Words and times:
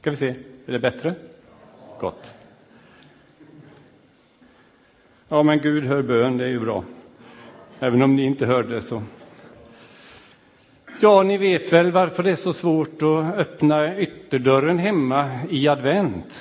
Ska 0.00 0.10
vi 0.10 0.16
se, 0.16 0.34
är 0.66 0.72
det 0.72 0.78
bättre? 0.78 1.14
Gott. 2.00 2.34
Ja, 5.28 5.42
men 5.42 5.58
Gud 5.58 5.84
hör 5.84 6.02
bön, 6.02 6.36
det 6.36 6.44
är 6.44 6.48
ju 6.48 6.60
bra. 6.60 6.84
Även 7.80 8.02
om 8.02 8.16
ni 8.16 8.22
inte 8.22 8.46
hörde 8.46 8.82
så. 8.82 9.02
Ja, 11.00 11.22
ni 11.22 11.38
vet 11.38 11.72
väl 11.72 11.92
varför 11.92 12.22
det 12.22 12.30
är 12.30 12.36
så 12.36 12.52
svårt 12.52 13.02
att 13.02 13.34
öppna 13.38 13.98
ytterdörren 13.98 14.78
hemma 14.78 15.38
i 15.50 15.68
advent. 15.68 16.40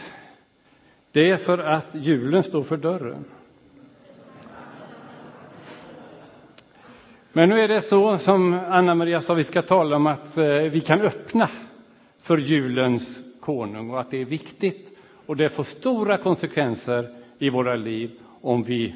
Det 1.11 1.29
är 1.29 1.37
för 1.37 1.57
att 1.57 1.87
julen 1.91 2.43
står 2.43 2.63
för 2.63 2.77
dörren. 2.77 3.25
Men 7.33 7.49
nu 7.49 7.61
är 7.61 7.67
det 7.67 7.81
så 7.81 8.17
som 8.17 8.53
Anna-Maria 8.53 9.21
sa, 9.21 9.33
vi 9.33 9.43
ska 9.43 9.61
tala 9.61 9.95
om 9.95 10.07
att 10.07 10.37
eh, 10.37 10.45
vi 10.45 10.81
kan 10.81 11.01
öppna 11.01 11.49
för 12.21 12.37
julens 12.37 13.28
konung 13.39 13.89
och 13.89 13.99
att 13.99 14.11
det 14.11 14.17
är 14.17 14.25
viktigt. 14.25 14.97
Och 15.25 15.37
det 15.37 15.49
får 15.49 15.63
stora 15.63 16.17
konsekvenser 16.17 17.15
i 17.39 17.49
våra 17.49 17.75
liv 17.75 18.11
om 18.41 18.63
vi 18.63 18.95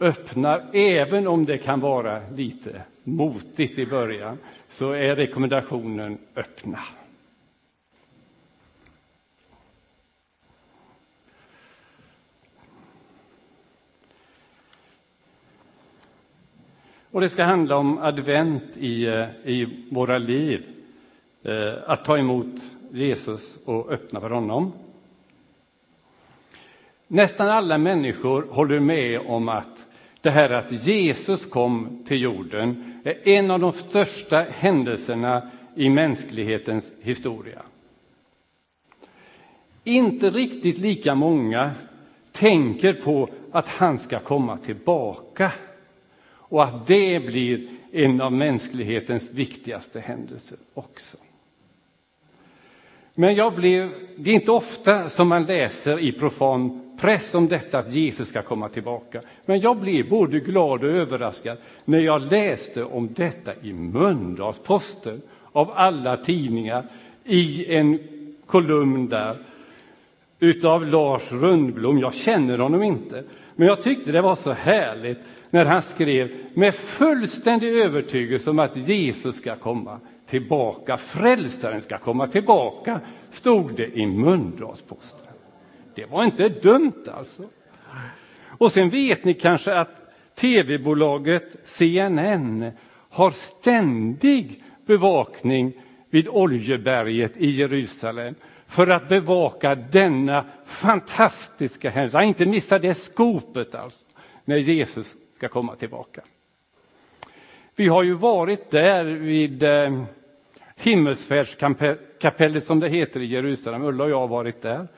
öppnar, 0.00 0.70
även 0.72 1.26
om 1.26 1.44
det 1.44 1.58
kan 1.58 1.80
vara 1.80 2.28
lite 2.28 2.82
motigt 3.04 3.78
i 3.78 3.86
början, 3.86 4.38
så 4.68 4.92
är 4.92 5.16
rekommendationen 5.16 6.18
öppna. 6.36 6.80
Och 17.12 17.20
det 17.20 17.28
ska 17.28 17.44
handla 17.44 17.76
om 17.76 17.98
advent 17.98 18.76
i, 18.76 19.06
eh, 19.06 19.26
i 19.44 19.86
våra 19.90 20.18
liv. 20.18 20.64
Eh, 21.42 21.74
att 21.86 22.04
ta 22.04 22.18
emot 22.18 22.62
Jesus 22.92 23.58
och 23.64 23.90
öppna 23.92 24.20
för 24.20 24.30
honom. 24.30 24.72
Nästan 27.06 27.48
alla 27.48 27.78
människor 27.78 28.46
håller 28.50 28.80
med 28.80 29.20
om 29.20 29.48
att 29.48 29.86
det 30.20 30.30
här 30.30 30.50
att 30.50 30.86
Jesus 30.86 31.46
kom 31.46 32.02
till 32.06 32.20
jorden 32.20 33.00
är 33.04 33.28
en 33.28 33.50
av 33.50 33.60
de 33.60 33.72
största 33.72 34.46
händelserna 34.50 35.50
i 35.74 35.90
mänsklighetens 35.90 36.92
historia. 37.00 37.62
Inte 39.84 40.30
riktigt 40.30 40.78
lika 40.78 41.14
många 41.14 41.70
tänker 42.32 42.92
på 42.92 43.28
att 43.50 43.68
han 43.68 43.98
ska 43.98 44.20
komma 44.20 44.56
tillbaka 44.56 45.52
och 46.32 46.64
att 46.64 46.86
det 46.86 47.20
blir 47.20 47.68
en 47.92 48.20
av 48.20 48.32
mänsklighetens 48.32 49.30
viktigaste 49.30 50.00
händelser 50.00 50.58
också. 50.74 51.16
Men 53.20 53.34
jag 53.34 53.54
blev, 53.54 53.90
det 54.16 54.30
är 54.30 54.34
inte 54.34 54.50
ofta 54.50 55.08
som 55.08 55.28
man 55.28 55.44
läser 55.46 55.98
i 55.98 56.12
profan 56.12 56.80
press 57.00 57.34
om 57.34 57.48
detta 57.48 57.78
att 57.78 57.94
Jesus 57.94 58.28
ska 58.28 58.42
komma 58.42 58.68
tillbaka. 58.68 59.20
Men 59.46 59.60
jag 59.60 59.76
blev 59.76 60.08
både 60.08 60.40
glad 60.40 60.84
och 60.84 60.90
överraskad 60.90 61.58
när 61.84 61.98
jag 61.98 62.32
läste 62.32 62.84
om 62.84 63.08
detta 63.14 63.52
i 63.62 63.72
Mölndalsposten 63.72 65.22
av 65.52 65.70
alla 65.74 66.16
tidningar 66.16 66.84
i 67.24 67.74
en 67.74 67.98
kolumn 68.46 69.08
där 69.08 69.36
utav 70.38 70.86
Lars 70.86 71.32
Rundblom. 71.32 71.98
Jag 71.98 72.14
känner 72.14 72.58
honom 72.58 72.82
inte, 72.82 73.24
men 73.56 73.68
jag 73.68 73.82
tyckte 73.82 74.12
det 74.12 74.22
var 74.22 74.36
så 74.36 74.52
härligt 74.52 75.18
när 75.50 75.64
han 75.64 75.82
skrev 75.82 76.30
med 76.54 76.74
fullständig 76.74 77.68
övertygelse 77.68 78.50
om 78.50 78.58
att 78.58 78.76
Jesus 78.76 79.36
ska 79.36 79.56
komma 79.56 79.98
tillbaka, 80.30 80.96
frälsaren 80.96 81.80
ska 81.80 81.98
komma 81.98 82.26
tillbaka, 82.26 83.00
stod 83.30 83.74
det 83.74 83.98
i 83.98 84.06
Mölndalsposten. 84.06 85.26
Det 85.94 86.06
var 86.06 86.24
inte 86.24 86.48
dumt 86.48 87.04
alltså. 87.12 87.42
Och 88.42 88.72
sen 88.72 88.88
vet 88.88 89.24
ni 89.24 89.34
kanske 89.34 89.74
att 89.74 90.12
tv-bolaget 90.34 91.56
CNN 91.64 92.70
har 93.10 93.30
ständig 93.30 94.62
bevakning 94.86 95.72
vid 96.10 96.28
Oljeberget 96.28 97.36
i 97.36 97.50
Jerusalem 97.50 98.34
för 98.66 98.86
att 98.86 99.08
bevaka 99.08 99.74
denna 99.74 100.44
fantastiska 100.66 101.90
händelse. 101.90 102.22
Inte 102.22 102.46
missa 102.46 102.78
det 102.78 102.94
skopet 102.94 103.74
alltså, 103.74 104.06
när 104.44 104.56
Jesus 104.56 105.16
ska 105.36 105.48
komma 105.48 105.76
tillbaka. 105.76 106.22
Vi 107.76 107.88
har 107.88 108.02
ju 108.02 108.14
varit 108.14 108.70
där 108.70 109.04
vid 109.04 109.62
eh, 109.62 110.04
himmelsfärdskapellet 110.80 112.64
som 112.64 112.80
det 112.80 112.88
heter 112.88 113.20
i 113.20 113.26
Jerusalem. 113.26 113.82
Ulla 113.82 114.04
och 114.04 114.10
jag 114.10 114.20
har 114.20 114.28
varit 114.28 114.62
där. 114.62 114.88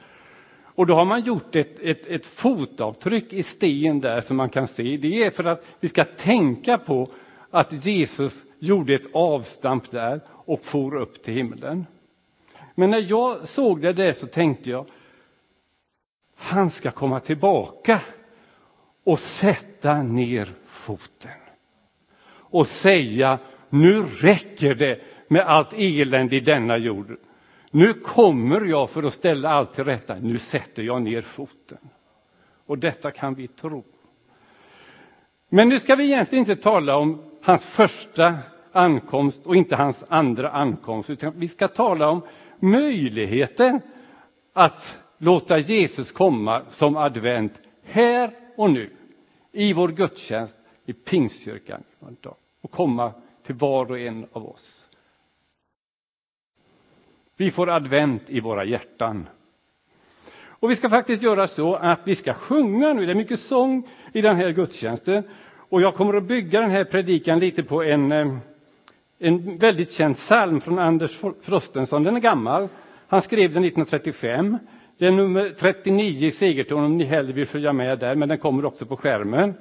Och 0.74 0.86
då 0.86 0.94
har 0.94 1.04
man 1.04 1.24
gjort 1.24 1.56
ett, 1.56 1.80
ett, 1.80 2.06
ett 2.06 2.26
fotavtryck 2.26 3.32
i 3.32 3.42
sten 3.42 4.00
där 4.00 4.20
som 4.20 4.36
man 4.36 4.50
kan 4.50 4.68
se. 4.68 4.96
Det 4.96 5.24
är 5.24 5.30
för 5.30 5.44
att 5.44 5.64
vi 5.80 5.88
ska 5.88 6.04
tänka 6.04 6.78
på 6.78 7.08
att 7.50 7.86
Jesus 7.86 8.44
gjorde 8.58 8.94
ett 8.94 9.06
avstamp 9.12 9.90
där 9.90 10.20
och 10.28 10.60
for 10.60 10.96
upp 10.96 11.22
till 11.22 11.34
himlen. 11.34 11.86
Men 12.74 12.90
när 12.90 13.06
jag 13.10 13.48
såg 13.48 13.82
det 13.82 13.92
där 13.92 14.12
så 14.12 14.26
tänkte 14.26 14.70
jag, 14.70 14.86
han 16.36 16.70
ska 16.70 16.90
komma 16.90 17.20
tillbaka 17.20 18.00
och 19.04 19.20
sätta 19.20 20.02
ner 20.02 20.48
foten 20.66 21.30
och 22.52 22.66
säga, 22.66 23.38
nu 23.68 24.02
räcker 24.02 24.74
det 24.74 25.00
med 25.32 25.46
allt 25.46 25.72
elände 25.72 26.36
i 26.36 26.40
denna 26.40 26.76
jord. 26.76 27.16
Nu 27.70 27.94
kommer 27.94 28.60
jag 28.60 28.90
för 28.90 29.02
att 29.02 29.12
ställa 29.12 29.50
allt 29.50 29.72
till 29.72 29.84
rätta. 29.84 30.14
Nu 30.14 30.38
sätter 30.38 30.82
jag 30.82 31.02
ner 31.02 31.22
foten. 31.22 31.78
Och 32.66 32.78
detta 32.78 33.10
kan 33.10 33.34
vi 33.34 33.48
tro. 33.48 33.84
Men 35.48 35.68
nu 35.68 35.80
ska 35.80 35.94
vi 35.94 36.04
egentligen 36.04 36.42
inte 36.42 36.62
tala 36.62 36.96
om 36.96 37.22
hans 37.42 37.64
första 37.64 38.38
ankomst 38.72 39.46
och 39.46 39.56
inte 39.56 39.76
hans 39.76 40.04
andra 40.08 40.50
ankomst, 40.50 41.10
utan 41.10 41.32
vi 41.36 41.48
ska 41.48 41.68
tala 41.68 42.08
om 42.08 42.22
möjligheten 42.58 43.80
att 44.52 44.98
låta 45.18 45.58
Jesus 45.58 46.12
komma 46.12 46.62
som 46.70 46.96
advent 46.96 47.60
här 47.84 48.30
och 48.56 48.70
nu 48.70 48.90
i 49.52 49.72
vår 49.72 49.88
gudstjänst 49.88 50.56
i 50.86 50.92
Pingstkyrkan 50.92 51.82
och 52.60 52.70
komma 52.70 53.12
till 53.42 53.54
var 53.54 53.90
och 53.90 53.98
en 53.98 54.26
av 54.32 54.46
oss. 54.46 54.81
Vi 57.42 57.50
får 57.50 57.70
advent 57.70 58.22
i 58.26 58.40
våra 58.40 58.64
hjärtan. 58.64 59.28
Och 60.44 60.70
vi 60.70 60.76
ska 60.76 60.88
faktiskt 60.88 61.22
göra 61.22 61.46
så 61.46 61.74
att 61.74 62.00
vi 62.04 62.14
ska 62.14 62.34
sjunga 62.34 62.92
nu. 62.92 63.06
Det 63.06 63.12
är 63.12 63.14
mycket 63.14 63.40
sång 63.40 63.88
i 64.12 64.20
den 64.20 64.36
här 64.36 64.50
gudstjänsten. 64.50 65.22
Och 65.56 65.82
jag 65.82 65.94
kommer 65.94 66.14
att 66.14 66.24
bygga 66.24 66.60
den 66.60 66.70
här 66.70 66.84
predikan 66.84 67.38
lite 67.38 67.62
på 67.62 67.82
en, 67.82 68.12
eh, 68.12 68.36
en 69.18 69.58
väldigt 69.58 69.92
känd 69.92 70.16
psalm 70.16 70.60
från 70.60 70.78
Anders 70.78 71.20
Frostenson. 71.42 72.02
Den 72.02 72.16
är 72.16 72.20
gammal. 72.20 72.68
Han 73.08 73.22
skrev 73.22 73.52
den 73.52 73.64
1935. 73.64 74.58
Det 74.98 75.06
är 75.06 75.12
nummer 75.12 75.54
39 75.58 76.26
i 76.26 76.30
segerton 76.30 76.84
om 76.84 76.96
ni 76.96 77.04
hellre 77.04 77.32
vill 77.32 77.46
följa 77.46 77.72
med 77.72 77.98
där, 77.98 78.14
men 78.14 78.28
den 78.28 78.38
kommer 78.38 78.64
också 78.64 78.86
på 78.86 78.96
skärmen. 78.96 79.54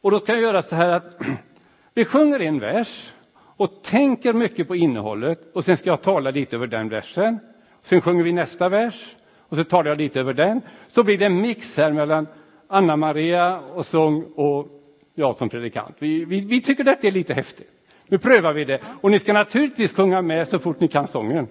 Och 0.00 0.10
då 0.10 0.18
ska 0.18 0.32
jag 0.32 0.42
göra 0.42 0.62
så 0.62 0.76
här 0.76 0.88
att 0.88 1.20
vi 1.94 2.04
sjunger 2.04 2.40
en 2.40 2.60
vers 2.60 3.12
och 3.56 3.82
tänker 3.82 4.32
mycket 4.32 4.68
på 4.68 4.76
innehållet 4.76 5.40
och 5.52 5.64
sen 5.64 5.76
ska 5.76 5.90
jag 5.90 6.02
tala 6.02 6.30
lite 6.30 6.56
över 6.56 6.66
den 6.66 6.88
versen. 6.88 7.38
Sen 7.82 8.00
sjunger 8.00 8.24
vi 8.24 8.32
nästa 8.32 8.68
vers 8.68 9.16
och 9.38 9.56
så 9.56 9.64
talar 9.64 9.90
jag 9.90 9.98
lite 9.98 10.20
över 10.20 10.32
den. 10.32 10.60
Så 10.88 11.02
blir 11.02 11.18
det 11.18 11.24
en 11.24 11.40
mix 11.40 11.76
här 11.76 11.92
mellan 11.92 12.26
Anna-Maria 12.68 13.60
och 13.60 13.86
sång 13.86 14.24
och 14.34 14.66
jag 15.14 15.38
som 15.38 15.48
predikant. 15.48 15.96
Vi, 15.98 16.24
vi, 16.24 16.40
vi 16.40 16.60
tycker 16.60 16.84
detta 16.84 17.06
är 17.06 17.10
lite 17.10 17.34
häftigt. 17.34 17.70
Nu 18.06 18.18
prövar 18.18 18.52
vi 18.52 18.64
det. 18.64 18.80
Och 19.00 19.10
ni 19.10 19.18
ska 19.18 19.32
naturligtvis 19.32 19.92
sjunga 19.92 20.22
med 20.22 20.48
så 20.48 20.58
fort 20.58 20.80
ni 20.80 20.88
kan 20.88 21.06
sången. 21.06 21.48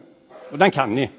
Och 0.51 0.57
den 0.57 0.71
kan 0.71 0.95
ni. 0.95 1.09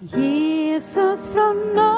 Jesus 0.00 1.32
från 1.32 1.74
norr 1.74 1.95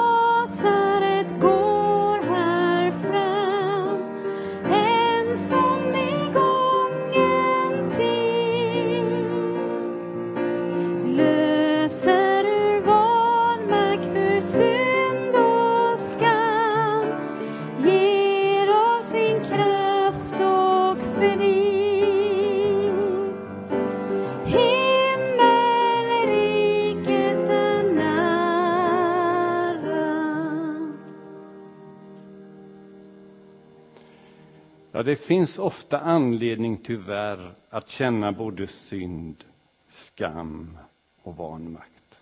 det 35.09 35.15
finns 35.15 35.59
ofta 35.59 35.99
anledning 35.99 36.77
tyvärr 36.77 37.53
att 37.69 37.89
känna 37.89 38.31
både 38.31 38.67
synd, 38.67 39.43
skam 39.87 40.77
och 41.21 41.35
vanmakt. 41.35 42.19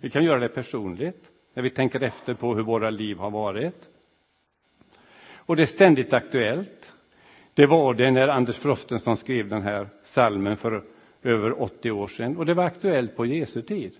Vi 0.00 0.10
kan 0.10 0.24
göra 0.24 0.38
det 0.38 0.48
personligt 0.48 1.30
när 1.54 1.62
vi 1.62 1.70
tänker 1.70 2.02
efter 2.02 2.34
på 2.34 2.54
hur 2.54 2.62
våra 2.62 2.90
liv 2.90 3.18
har 3.18 3.30
varit. 3.30 3.88
Och 5.32 5.56
det 5.56 5.62
är 5.62 5.66
ständigt 5.66 6.12
aktuellt. 6.12 6.94
Det 7.54 7.66
var 7.66 7.94
det 7.94 8.10
när 8.10 8.28
Anders 8.28 8.56
Frostenson 8.56 9.16
skrev 9.16 9.48
den 9.48 9.62
här 9.62 9.88
salmen 10.02 10.56
för 10.56 10.84
över 11.22 11.62
80 11.62 11.90
år 11.90 12.06
sedan 12.06 12.36
och 12.36 12.46
det 12.46 12.54
var 12.54 12.64
aktuellt 12.64 13.16
på 13.16 13.26
Jesu 13.26 13.62
tid. 13.62 13.92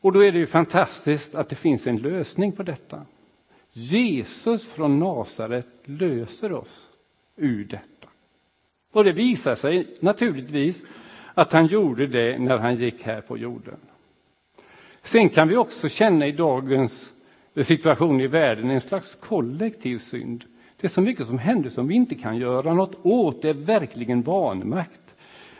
Och 0.00 0.12
då 0.12 0.24
är 0.24 0.32
det 0.32 0.38
ju 0.38 0.46
fantastiskt 0.46 1.34
att 1.34 1.48
det 1.48 1.56
finns 1.56 1.86
en 1.86 1.96
lösning 1.96 2.52
på 2.52 2.62
detta. 2.62 3.06
Jesus 3.76 4.66
från 4.68 4.98
Nasaret 4.98 5.66
löser 5.84 6.52
oss 6.52 6.90
ur 7.36 7.64
detta. 7.64 8.08
Och 8.92 9.04
det 9.04 9.12
visar 9.12 9.54
sig 9.54 9.86
naturligtvis 10.00 10.84
att 11.34 11.52
han 11.52 11.66
gjorde 11.66 12.06
det 12.06 12.38
när 12.38 12.58
han 12.58 12.76
gick 12.76 13.02
här 13.02 13.20
på 13.20 13.38
jorden. 13.38 13.76
Sen 15.02 15.28
kan 15.28 15.48
vi 15.48 15.56
också 15.56 15.88
känna 15.88 16.26
i 16.26 16.32
dagens 16.32 17.12
situation 17.62 18.20
i 18.20 18.26
världen 18.26 18.70
en 18.70 18.80
slags 18.80 19.14
kollektiv 19.20 19.98
synd. 19.98 20.44
Det 20.80 20.86
är 20.86 20.90
så 20.90 21.00
mycket 21.00 21.26
som 21.26 21.38
händer 21.38 21.70
som 21.70 21.88
vi 21.88 21.94
inte 21.94 22.14
kan 22.14 22.36
göra 22.36 22.74
något 22.74 22.98
åt. 23.02 23.42
Det 23.42 23.48
är 23.48 23.54
verkligen 23.54 24.22
vanmakt. 24.22 25.14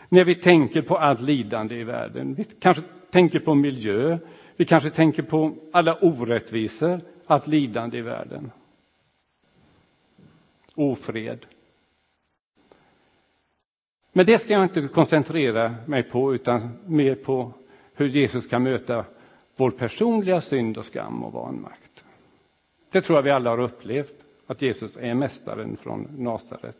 När 0.09 0.23
vi 0.23 0.35
tänker 0.35 0.81
på 0.81 0.97
allt 0.97 1.21
lidande 1.21 1.75
i 1.75 1.83
världen. 1.83 2.33
Vi 2.33 2.43
kanske 2.43 2.83
tänker 3.11 3.39
på 3.39 3.55
miljö. 3.55 4.17
Vi 4.55 4.65
kanske 4.65 4.89
tänker 4.89 5.23
på 5.23 5.55
alla 5.71 5.95
orättvisor, 5.95 7.01
allt 7.27 7.47
lidande 7.47 7.97
i 7.97 8.01
världen. 8.01 8.51
Ofred. 10.75 11.45
Men 14.11 14.25
det 14.25 14.39
ska 14.39 14.53
jag 14.53 14.63
inte 14.63 14.87
koncentrera 14.87 15.75
mig 15.85 16.03
på, 16.03 16.35
utan 16.35 16.69
mer 16.85 17.15
på 17.15 17.51
hur 17.93 18.07
Jesus 18.07 18.47
kan 18.47 18.63
möta 18.63 19.05
vår 19.55 19.71
personliga 19.71 20.41
synd 20.41 20.77
och 20.77 20.85
skam 20.85 21.23
och 21.23 21.33
vanmakt. 21.33 22.03
Det 22.91 23.01
tror 23.01 23.17
jag 23.17 23.23
vi 23.23 23.31
alla 23.31 23.49
har 23.49 23.59
upplevt, 23.59 24.25
att 24.47 24.61
Jesus 24.61 24.97
är 24.97 25.13
mästaren 25.13 25.77
från 25.77 26.07
Nasaret. 26.17 26.77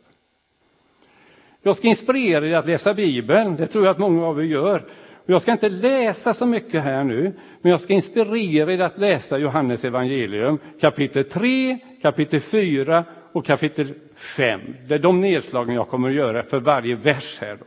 Jag 1.61 1.77
ska 1.77 1.87
inspirera 1.87 2.47
er 2.47 2.53
att 2.53 2.65
läsa 2.65 2.93
Bibeln, 2.93 3.55
det 3.55 3.67
tror 3.67 3.85
jag 3.85 3.91
att 3.91 3.99
många 3.99 4.25
av 4.25 4.39
er 4.39 4.43
gör. 4.43 4.85
Jag 5.27 5.41
ska 5.41 5.51
inte 5.51 5.69
läsa 5.69 6.33
så 6.33 6.45
mycket 6.45 6.83
här 6.83 7.03
nu, 7.03 7.33
men 7.61 7.71
jag 7.71 7.81
ska 7.81 7.93
inspirera 7.93 8.73
er 8.73 8.81
att 8.81 8.97
läsa 8.97 9.37
Johannes 9.37 9.85
evangelium 9.85 10.57
kapitel 10.81 11.23
3, 11.23 11.77
kapitel 12.01 12.41
4 12.41 13.03
och 13.31 13.45
kapitel 13.45 13.93
5. 14.15 14.61
Det 14.87 14.93
är 14.93 14.99
de 14.99 15.21
nedslagen 15.21 15.75
jag 15.75 15.87
kommer 15.87 16.09
att 16.09 16.15
göra 16.15 16.43
för 16.43 16.59
varje 16.59 16.95
vers 16.95 17.37
här. 17.41 17.57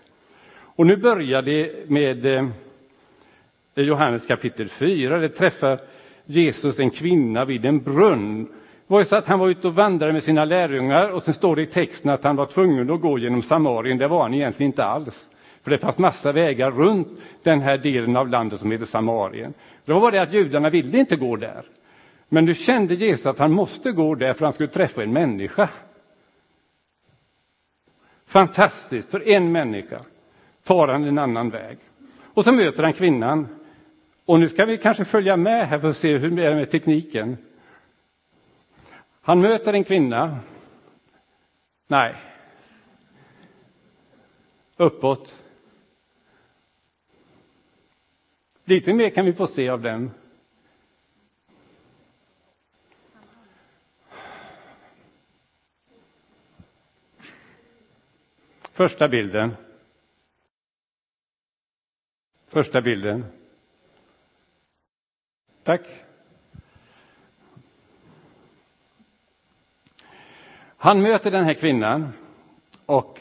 Och 0.60 0.86
nu 0.86 0.96
börjar 0.96 1.42
det 1.42 1.90
med 1.90 2.26
eh, 2.26 2.48
Johannes 3.74 4.26
kapitel 4.26 4.68
4. 4.68 5.18
Det 5.18 5.28
träffar 5.28 5.80
Jesus 6.24 6.78
en 6.78 6.90
kvinna 6.90 7.44
vid 7.44 7.66
en 7.66 7.82
brunn. 7.82 8.44
Det 8.44 8.92
var 8.92 8.98
ju 8.98 9.04
så 9.04 9.16
att 9.16 9.26
han 9.26 9.38
var 9.38 9.48
ute 9.48 9.68
och 9.68 9.74
vandrade 9.74 10.12
med 10.12 10.22
sina 10.22 10.44
lärjungar 10.44 11.10
och 11.10 11.22
sen 11.22 11.34
står 11.34 11.56
det 11.56 11.62
i 11.62 11.66
texten 11.66 12.10
att 12.10 12.24
han 12.24 12.36
var 12.36 12.46
tvungen 12.46 12.90
att 12.90 13.00
gå 13.00 13.18
genom 13.18 13.42
Samarien. 13.42 13.98
Det 13.98 14.08
var 14.08 14.22
han 14.22 14.34
egentligen 14.34 14.70
inte 14.72 14.84
alls. 14.84 15.28
För 15.62 15.70
det 15.70 15.78
fanns 15.78 15.98
massa 15.98 16.32
vägar 16.32 16.70
runt 16.70 17.08
den 17.42 17.60
här 17.60 17.78
delen 17.78 18.16
av 18.16 18.28
landet 18.28 18.60
som 18.60 18.70
heter 18.70 18.86
Samarien. 18.86 19.54
Det 19.84 19.92
var 19.92 20.00
bara 20.00 20.10
det 20.10 20.22
att 20.22 20.32
judarna 20.32 20.70
ville 20.70 20.98
inte 20.98 21.16
gå 21.16 21.36
där. 21.36 21.64
Men 22.28 22.44
nu 22.44 22.54
kände 22.54 22.94
Jesus 22.94 23.26
att 23.26 23.38
han 23.38 23.52
måste 23.52 23.92
gå 23.92 24.14
där 24.14 24.32
för 24.32 24.44
han 24.44 24.52
skulle 24.52 24.68
träffa 24.68 25.02
en 25.02 25.12
människa. 25.12 25.68
Fantastiskt, 28.26 29.10
för 29.10 29.28
en 29.28 29.52
människa 29.52 30.00
tar 30.64 30.88
han 30.88 31.04
en 31.04 31.18
annan 31.18 31.50
väg. 31.50 31.78
Och 32.34 32.44
så 32.44 32.52
möter 32.52 32.82
han 32.82 32.92
kvinnan. 32.92 33.48
Och 34.24 34.40
nu 34.40 34.48
ska 34.48 34.64
vi 34.64 34.78
kanske 34.78 35.04
följa 35.04 35.36
med 35.36 35.68
här 35.68 35.78
för 35.78 35.90
att 35.90 35.96
se 35.96 36.18
hur 36.18 36.30
det 36.30 36.46
är 36.46 36.54
med 36.54 36.70
tekniken. 36.70 37.36
Han 39.22 39.40
möter 39.40 39.72
en 39.72 39.84
kvinna. 39.84 40.38
Nej. 41.86 42.14
Uppåt. 44.76 45.34
Lite 48.68 48.92
mer 48.92 49.10
kan 49.10 49.24
vi 49.24 49.32
få 49.32 49.46
se 49.46 49.68
av 49.68 49.82
den. 49.82 50.10
Första 58.72 59.08
bilden. 59.08 59.56
Första 62.48 62.80
bilden. 62.80 63.24
Tack. 65.62 65.82
Han 70.76 71.02
möter 71.02 71.30
den 71.30 71.44
här 71.44 71.54
kvinnan 71.54 72.12
och 72.86 73.20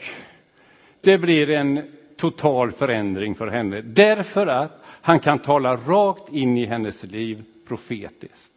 det 1.00 1.18
blir 1.18 1.50
en 1.50 1.94
total 2.16 2.72
förändring 2.72 3.34
för 3.34 3.46
henne 3.46 3.80
därför 3.80 4.46
att 4.46 4.77
han 5.08 5.20
kan 5.20 5.38
tala 5.38 5.76
rakt 5.76 6.32
in 6.32 6.58
i 6.58 6.66
hennes 6.66 7.02
liv 7.02 7.44
profetiskt. 7.68 8.52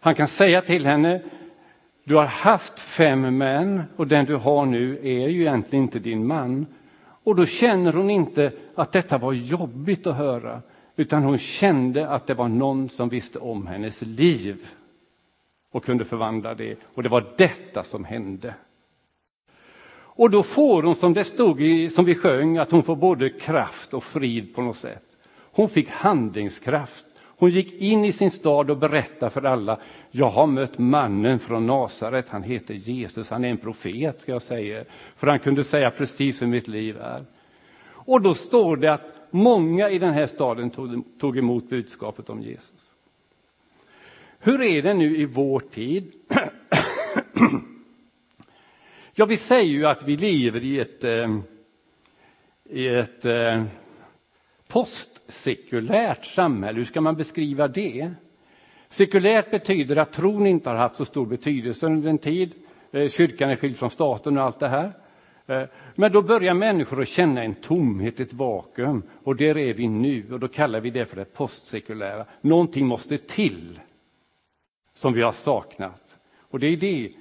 Han 0.00 0.14
kan 0.14 0.28
säga 0.28 0.62
till 0.62 0.86
henne, 0.86 1.22
du 2.04 2.14
har 2.14 2.26
haft 2.26 2.78
fem 2.78 3.38
män 3.38 3.82
och 3.96 4.06
den 4.06 4.24
du 4.24 4.36
har 4.36 4.66
nu 4.66 4.98
är 4.98 5.28
ju 5.28 5.40
egentligen 5.40 5.84
inte 5.84 5.98
din 5.98 6.26
man. 6.26 6.66
Och 6.98 7.36
då 7.36 7.46
känner 7.46 7.92
hon 7.92 8.10
inte 8.10 8.52
att 8.74 8.92
detta 8.92 9.18
var 9.18 9.32
jobbigt 9.32 10.06
att 10.06 10.16
höra, 10.16 10.62
utan 10.96 11.22
hon 11.22 11.38
kände 11.38 12.08
att 12.08 12.26
det 12.26 12.34
var 12.34 12.48
någon 12.48 12.88
som 12.88 13.08
visste 13.08 13.38
om 13.38 13.66
hennes 13.66 14.02
liv 14.02 14.66
och 15.70 15.84
kunde 15.84 16.04
förvandla 16.04 16.54
det. 16.54 16.76
Och 16.94 17.02
det 17.02 17.08
var 17.08 17.34
detta 17.36 17.84
som 17.84 18.04
hände. 18.04 18.54
Och 20.16 20.30
då 20.30 20.42
får 20.42 20.82
hon, 20.82 20.96
som 20.96 21.14
det 21.14 21.24
stod 21.24 21.62
i, 21.62 21.90
som 21.90 22.04
vi 22.04 22.14
sjöng, 22.14 22.58
att 22.58 22.70
hon 22.70 22.82
får 22.82 22.96
både 22.96 23.30
kraft 23.30 23.94
och 23.94 24.04
frid 24.04 24.54
på 24.54 24.62
något 24.62 24.76
sätt. 24.76 25.04
Hon 25.52 25.68
fick 25.68 25.90
handlingskraft. 25.90 27.04
Hon 27.38 27.50
gick 27.50 27.72
in 27.72 28.04
i 28.04 28.12
sin 28.12 28.30
stad 28.30 28.70
och 28.70 28.76
berättade 28.76 29.30
för 29.30 29.44
alla. 29.44 29.78
Jag 30.10 30.28
har 30.28 30.46
mött 30.46 30.78
mannen 30.78 31.38
från 31.38 31.66
Nasaret. 31.66 32.28
Han 32.28 32.42
heter 32.42 32.74
Jesus. 32.74 33.30
Han 33.30 33.44
är 33.44 33.48
en 33.48 33.56
profet, 33.56 34.20
ska 34.20 34.32
jag 34.32 34.42
säga. 34.42 34.84
För 35.16 35.26
han 35.26 35.38
kunde 35.38 35.64
säga 35.64 35.90
precis 35.90 36.42
hur 36.42 36.46
mitt 36.46 36.68
liv 36.68 36.96
är. 37.00 37.20
Och 37.88 38.22
då 38.22 38.34
står 38.34 38.76
det 38.76 38.92
att 38.92 39.12
många 39.30 39.90
i 39.90 39.98
den 39.98 40.14
här 40.14 40.26
staden 40.26 40.70
tog, 40.70 41.04
tog 41.20 41.38
emot 41.38 41.68
budskapet 41.68 42.30
om 42.30 42.42
Jesus. 42.42 42.92
Hur 44.38 44.62
är 44.62 44.82
det 44.82 44.94
nu 44.94 45.16
i 45.16 45.24
vår 45.24 45.60
tid? 45.60 46.12
Ja, 49.18 49.26
vi 49.26 49.36
säger 49.36 49.70
ju 49.70 49.86
att 49.86 50.02
vi 50.02 50.16
lever 50.16 50.64
i 50.64 50.80
ett, 50.80 51.04
eh, 51.04 51.38
i 52.64 52.88
ett 52.88 53.24
eh, 53.24 53.64
postsekulärt 54.68 56.26
samhälle. 56.26 56.78
Hur 56.78 56.84
ska 56.84 57.00
man 57.00 57.16
beskriva 57.16 57.68
det? 57.68 58.10
Sekulärt 58.88 59.50
betyder 59.50 59.96
att 59.96 60.12
tron 60.12 60.46
inte 60.46 60.70
har 60.70 60.76
haft 60.76 60.96
så 60.96 61.04
stor 61.04 61.26
betydelse 61.26 61.86
under 61.86 62.10
en 62.10 62.18
tid. 62.18 62.54
Eh, 62.92 63.08
kyrkan 63.08 63.50
är 63.50 63.56
skild 63.56 63.76
från 63.76 63.90
staten 63.90 64.38
och 64.38 64.44
allt 64.44 64.60
det 64.60 64.68
här. 64.68 64.92
Eh, 65.46 65.62
men 65.94 66.12
då 66.12 66.22
börjar 66.22 66.54
människor 66.54 67.02
att 67.02 67.08
känna 67.08 67.42
en 67.42 67.54
tomhet, 67.54 68.20
ett 68.20 68.32
vakuum. 68.32 69.02
Och 69.24 69.36
där 69.36 69.58
är 69.58 69.74
vi 69.74 69.88
nu 69.88 70.32
och 70.32 70.40
då 70.40 70.48
kallar 70.48 70.80
vi 70.80 70.90
det 70.90 71.06
för 71.06 71.16
det 71.16 71.24
postsekulära. 71.24 72.26
Någonting 72.40 72.86
måste 72.86 73.18
till 73.18 73.80
som 74.94 75.12
vi 75.12 75.22
har 75.22 75.32
saknat. 75.32 76.16
Och 76.38 76.60
det 76.60 76.66
är 76.66 76.76
det 76.76 77.12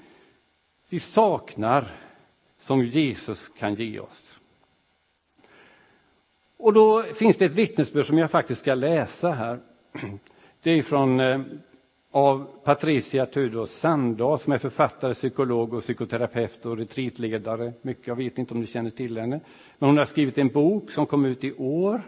vi 0.95 0.99
saknar 0.99 1.91
som 2.57 2.85
Jesus 2.85 3.49
kan 3.49 3.75
ge 3.75 3.99
oss. 3.99 4.39
Och 6.57 6.73
då 6.73 7.03
finns 7.03 7.37
det 7.37 7.45
ett 7.45 7.53
vittnesbörd 7.53 8.05
som 8.05 8.17
jag 8.17 8.31
faktiskt 8.31 8.61
ska 8.61 8.75
läsa 8.75 9.31
här. 9.31 9.59
Det 10.61 10.71
är 10.71 10.81
från 10.81 11.19
eh, 11.19 11.41
av 12.11 12.47
Patricia 12.63 13.25
Tudor 13.25 13.65
Sandahl 13.65 14.39
som 14.39 14.53
är 14.53 14.57
författare, 14.57 15.13
psykolog 15.13 15.73
och 15.73 15.83
psykoterapeut 15.83 16.65
och 16.65 16.77
retreatledare. 16.77 17.73
Mycket, 17.81 18.07
jag 18.07 18.15
vet 18.15 18.37
inte 18.37 18.53
om 18.53 18.61
du 18.61 18.67
känner 18.67 18.89
till 18.89 19.17
henne. 19.17 19.39
Men 19.77 19.89
hon 19.89 19.97
har 19.97 20.05
skrivit 20.05 20.37
en 20.37 20.49
bok 20.49 20.91
som 20.91 21.05
kom 21.05 21.25
ut 21.25 21.43
i 21.43 21.53
år 21.53 22.01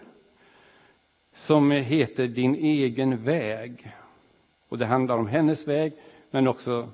som 1.34 1.72
heter 1.72 2.28
Din 2.28 2.56
egen 2.56 3.24
väg. 3.24 3.96
Och 4.70 4.78
det 4.78 4.86
handlar 4.86 5.18
om 5.18 5.28
hennes 5.28 5.68
väg, 5.68 5.94
men 6.32 6.48
också 6.48 6.90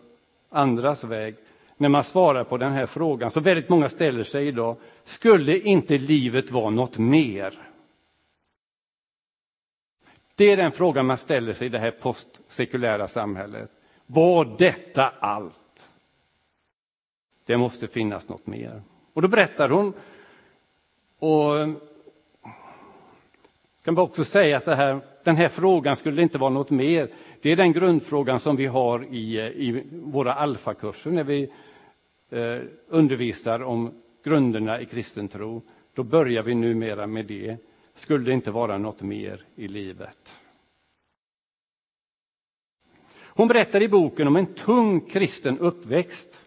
andras 0.49 1.03
väg 1.03 1.35
när 1.77 1.89
man 1.89 2.03
svarar 2.03 2.43
på 2.43 2.57
den 2.57 2.71
här 2.71 2.85
frågan, 2.85 3.31
som 3.31 3.43
väldigt 3.43 3.69
många 3.69 3.89
ställer 3.89 4.23
sig 4.23 4.47
idag, 4.47 4.77
skulle 5.03 5.59
inte 5.59 5.97
livet 5.97 6.51
vara 6.51 6.69
något 6.69 6.97
mer? 6.97 7.59
Det 10.35 10.51
är 10.51 10.57
den 10.57 10.71
frågan 10.71 11.05
man 11.05 11.17
ställer 11.17 11.53
sig 11.53 11.67
i 11.67 11.69
det 11.69 11.79
här 11.79 11.91
postsekulära 11.91 13.07
samhället. 13.07 13.71
Var 14.05 14.55
detta 14.57 15.09
allt? 15.19 15.89
Det 17.45 17.57
måste 17.57 17.87
finnas 17.87 18.29
något 18.29 18.47
mer. 18.47 18.81
Och 19.13 19.21
då 19.21 19.27
berättar 19.27 19.69
hon 19.69 19.93
och 21.19 21.57
jag 23.83 23.85
kan 23.85 23.95
bara 23.95 24.05
också 24.05 24.23
säga 24.23 24.57
att 24.57 24.65
här, 24.65 24.99
den 25.23 25.35
här 25.35 25.49
frågan 25.49 25.95
skulle 25.95 26.21
inte 26.21 26.37
vara 26.37 26.49
något 26.49 26.69
mer. 26.69 27.09
Det 27.41 27.51
är 27.51 27.55
den 27.55 27.73
grundfrågan 27.73 28.39
som 28.39 28.55
vi 28.55 28.65
har 28.65 29.05
i, 29.13 29.39
i 29.39 29.83
våra 29.91 30.33
alfakurser 30.33 31.11
när 31.11 31.23
vi 31.23 31.53
Eh, 32.33 32.61
undervisar 32.87 33.63
om 33.63 34.01
grunderna 34.23 34.81
i 34.81 34.85
kristen 34.85 35.27
tro. 35.27 35.61
Då 35.93 36.03
börjar 36.03 36.43
vi 36.43 36.55
numera 36.55 37.07
med 37.07 37.25
det. 37.25 37.57
Skulle 37.93 38.25
det 38.25 38.33
inte 38.33 38.51
vara 38.51 38.77
något 38.77 39.01
mer 39.01 39.45
i 39.55 39.67
livet? 39.67 40.39
Hon 43.15 43.47
berättar 43.47 43.81
i 43.81 43.87
boken 43.87 44.27
om 44.27 44.35
en 44.35 44.53
tung 44.53 45.01
kristen 45.01 45.59
uppväxt 45.59 46.41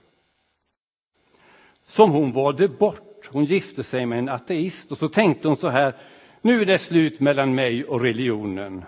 som 1.85 2.11
hon 2.11 2.33
valde 2.33 2.69
bort. 2.69 3.28
Hon 3.33 3.45
gifte 3.45 3.83
sig 3.83 4.07
med 4.07 4.19
en 4.19 4.28
ateist 4.28 4.90
och 4.90 4.99
så 4.99 5.09
tänkte 5.09 5.49
hon 5.49 5.57
så 5.57 5.69
här, 5.69 5.95
nu 6.40 6.61
är 6.61 6.66
det 6.66 6.78
slut 6.78 7.21
mellan 7.21 7.55
mig 7.55 7.85
och 7.85 8.00
religionen. 8.00 8.85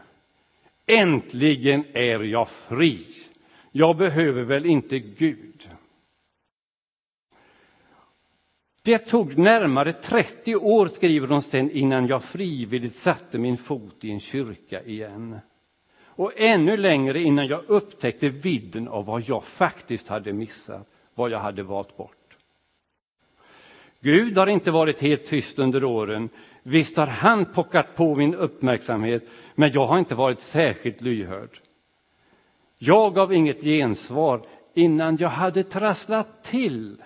Äntligen 0.86 1.84
är 1.92 2.20
jag 2.20 2.48
fri. 2.48 3.06
Jag 3.72 3.96
behöver 3.96 4.42
väl 4.42 4.66
inte 4.66 4.98
Gud. 4.98 5.68
Det 8.82 8.98
tog 8.98 9.38
närmare 9.38 9.92
30 9.92 10.56
år, 10.56 10.86
skriver 10.86 11.26
hon 11.26 11.42
sen, 11.42 11.70
innan 11.70 12.06
jag 12.06 12.24
frivilligt 12.24 12.94
satte 12.94 13.38
min 13.38 13.56
fot 13.56 14.04
i 14.04 14.10
en 14.10 14.20
kyrka 14.20 14.82
igen. 14.82 15.38
Och 16.04 16.32
ännu 16.36 16.76
längre 16.76 17.22
innan 17.22 17.46
jag 17.46 17.64
upptäckte 17.66 18.28
vidden 18.28 18.88
av 18.88 19.04
vad 19.04 19.22
jag 19.28 19.44
faktiskt 19.44 20.08
hade 20.08 20.32
missat, 20.32 20.88
vad 21.14 21.30
jag 21.30 21.38
hade 21.38 21.62
valt 21.62 21.96
bort. 21.96 22.36
Gud 24.00 24.38
har 24.38 24.46
inte 24.46 24.70
varit 24.70 25.00
helt 25.00 25.26
tyst 25.26 25.58
under 25.58 25.84
åren. 25.84 26.28
Visst 26.62 26.96
har 26.96 27.06
han 27.06 27.44
pockat 27.44 27.96
på 27.96 28.14
min 28.14 28.34
uppmärksamhet, 28.34 29.22
men 29.54 29.70
jag 29.72 29.86
har 29.86 29.98
inte 29.98 30.14
varit 30.14 30.40
särskilt 30.40 31.00
lyhörd. 31.00 31.60
Jag 32.78 33.14
gav 33.14 33.32
inget 33.32 33.62
gensvar 33.62 34.42
innan 34.74 35.16
jag 35.16 35.28
hade 35.28 35.62
trasslat 35.64 36.44
till 36.44 37.02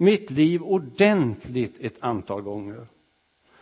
mitt 0.00 0.30
liv 0.30 0.62
ordentligt 0.62 1.74
ett 1.80 1.96
antal 2.00 2.42
gånger. 2.42 2.86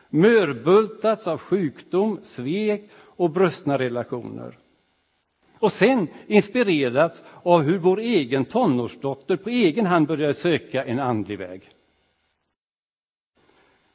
Mörbultats 0.09 1.26
av 1.26 1.38
sjukdom, 1.38 2.18
svek 2.23 2.90
och 2.95 3.30
brustna 3.30 3.78
relationer. 3.78 4.59
Och 5.59 5.73
sen 5.73 6.09
inspirerats 6.26 7.23
av 7.42 7.62
hur 7.62 7.78
vår 7.78 7.99
egen 7.99 8.45
tonårsdotter 8.45 9.37
på 9.37 9.50
egen 9.50 9.87
hand 9.87 10.07
började 10.07 10.35
söka 10.35 10.85
en 10.85 10.99
andlig 10.99 11.38
väg. 11.38 11.71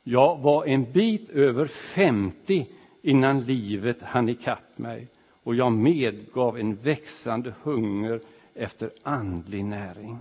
Jag 0.04 0.38
var 0.38 0.66
en 0.66 0.92
bit 0.92 1.30
över 1.30 1.66
50 1.66 2.68
innan 3.02 3.42
livet 3.42 4.02
hann 4.02 4.30
ikapp 4.30 4.78
mig 4.78 5.08
och 5.44 5.56
jag 5.56 5.72
medgav 5.72 6.58
en 6.60 6.76
växande 6.76 7.54
hunger 7.64 8.22
efter 8.54 8.92
andlig 9.04 9.66
näring. 9.66 10.18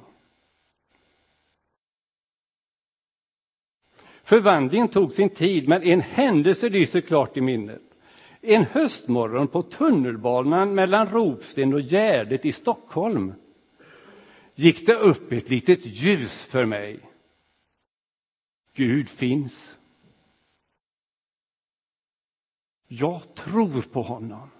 Förvandlingen 4.33 4.89
tog 4.89 5.12
sin 5.12 5.31
tid, 5.31 5.69
men 5.69 5.83
en 5.83 6.01
händelse 6.01 6.69
lyser 6.69 7.01
klart 7.01 7.37
i 7.37 7.41
minnet. 7.41 7.83
En 8.41 8.65
höstmorgon 8.65 9.49
på 9.49 9.62
tunnelbanan 9.62 10.75
mellan 10.75 11.09
Ropsten 11.09 11.75
och 11.75 11.81
Gärdet 11.81 12.45
i 12.45 12.53
Stockholm 12.53 13.35
gick 14.55 14.87
det 14.87 14.95
upp 14.95 15.33
ett 15.33 15.49
litet 15.49 15.87
ljus 15.87 16.45
för 16.45 16.65
mig. 16.65 17.01
Gud 18.75 19.09
finns. 19.09 19.77
Jag 22.89 23.35
tror 23.35 23.83
på 23.83 24.03
honom. 24.03 24.51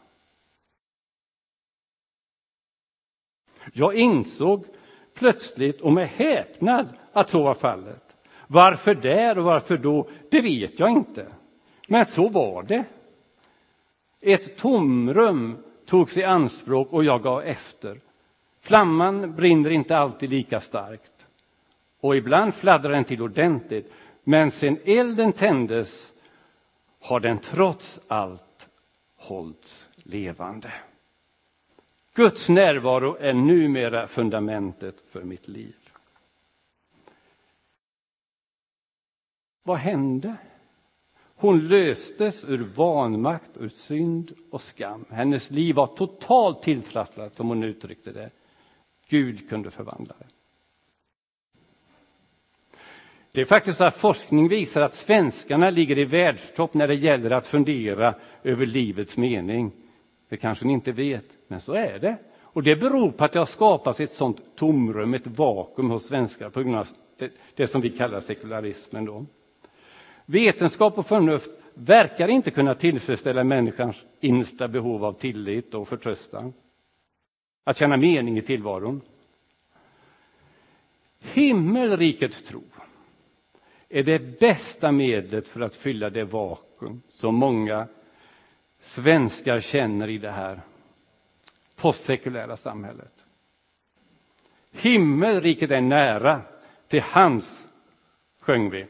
Jag 3.73 3.95
insåg 3.95 4.67
plötsligt 5.15 5.81
och 5.81 5.93
med 5.93 6.09
häpnad 6.09 6.97
att 7.13 7.31
så 7.31 7.43
var 7.43 7.55
fallet. 7.55 8.02
Varför 8.53 8.95
där 8.95 9.39
och 9.39 9.45
varför 9.45 9.77
då, 9.77 10.09
det 10.31 10.41
vet 10.41 10.79
jag 10.79 10.91
inte. 10.91 11.27
Men 11.89 12.07
så 12.07 12.29
var 12.29 12.63
det. 12.63 12.85
Ett 14.21 14.57
tomrum 14.57 15.57
togs 15.87 16.17
i 16.17 16.25
anspråk 16.25 16.93
och 16.93 17.05
jag 17.05 17.23
gav 17.23 17.43
efter. 17.43 18.01
Flamman 18.61 19.35
brinner 19.35 19.71
inte 19.71 19.97
alltid 19.97 20.31
lika 20.31 20.61
starkt. 20.61 21.27
Och 22.01 22.17
ibland 22.17 22.55
fladdrar 22.55 22.93
den 22.93 23.05
till 23.05 23.23
ordentligt. 23.23 23.93
Men 24.25 24.51
sen 24.51 24.79
elden 24.85 25.33
tändes 25.33 26.13
har 27.01 27.21
den 27.21 27.39
trots 27.39 28.01
allt 28.09 28.69
hållits 29.17 29.89
levande. 29.97 30.73
Guds 32.15 32.49
närvaro 32.49 33.17
är 33.21 33.35
numera 33.35 34.07
fundamentet 34.07 35.05
för 35.13 35.23
mitt 35.23 35.49
liv. 35.49 35.82
Vad 39.63 39.79
hände? 39.79 40.37
Hon 41.35 41.69
löstes 41.69 42.45
ur 42.45 42.59
vanmakt, 42.59 43.51
ur 43.61 43.69
synd 43.69 44.33
och 44.51 44.63
skam. 44.63 45.05
Hennes 45.11 45.51
liv 45.51 45.75
var 45.75 45.87
totalt 45.87 46.63
tilltrasslat, 46.63 47.35
som 47.35 47.49
hon 47.49 47.65
uttryckte 47.65 48.13
det. 48.13 48.31
Gud 49.09 49.49
kunde 49.49 49.71
förvandla 49.71 50.15
det. 50.19 50.27
Det 53.33 53.41
är 53.41 53.45
faktiskt 53.45 53.79
så 53.79 53.85
att 53.85 53.97
forskning 53.97 54.49
visar 54.49 54.81
att 54.81 54.95
svenskarna 54.95 55.71
ligger 55.71 55.99
i 55.99 56.05
världstopp 56.05 56.75
när 56.75 56.89
det 56.89 56.95
gäller 56.95 57.31
att 57.31 57.47
fundera 57.47 58.15
över 58.43 58.67
livets 58.67 59.17
mening. 59.17 59.73
Det 60.29 60.37
kanske 60.37 60.67
ni 60.67 60.73
inte 60.73 60.93
vet, 60.93 61.25
men 61.49 61.61
så 61.61 61.73
är 61.73 61.99
det. 61.99 62.17
Och 62.41 62.63
det 62.63 62.77
beror 62.77 63.11
på 63.11 63.25
att 63.25 63.33
det 63.33 63.39
har 63.39 63.47
skapats 63.47 64.01
ett 64.01 64.13
sånt 64.13 64.57
tomrum, 64.57 65.15
ett 65.15 65.27
vakuum 65.27 65.91
hos 65.91 66.07
svenskar 66.07 66.51
på 66.51 66.63
grund 66.63 66.77
av 66.77 66.89
det, 67.19 67.33
det 67.55 67.67
som 67.67 67.81
vi 67.81 67.91
kallar 67.91 68.21
sekularismen. 68.21 69.05
Då. 69.05 69.27
Vetenskap 70.33 70.99
och 70.99 71.07
förnuft 71.07 71.51
verkar 71.75 72.29
inte 72.29 72.51
kunna 72.51 72.75
tillfredsställa 72.75 73.45
människans 73.45 73.97
innersta 74.21 74.69
behov 74.69 75.05
av 75.05 75.13
tillit 75.13 75.75
och 75.75 75.89
förtröstan. 75.89 76.53
Att 77.65 77.77
känna 77.77 77.97
mening 77.97 78.39
i 78.39 78.43
tillvaron. 78.43 79.01
Himmelrikets 81.21 82.43
tro 82.43 82.63
är 83.89 84.03
det 84.03 84.41
bästa 84.41 84.93
medlet 84.93 85.49
för 85.49 85.61
att 85.61 85.77
fylla 85.77 86.11
det 86.11 86.25
vakuum 86.25 87.03
som 87.09 87.35
många 87.35 87.87
svenskar 88.79 89.61
känner 89.61 90.09
i 90.09 90.19
det 90.19 90.31
här 90.31 90.61
postsekulära 91.77 92.57
samhället. 92.57 93.25
Himmelriket 94.71 95.71
är 95.71 95.81
nära, 95.81 96.43
till 96.89 97.03
hans, 97.03 97.69
sjöng 98.41 98.71
vi. 98.71 98.87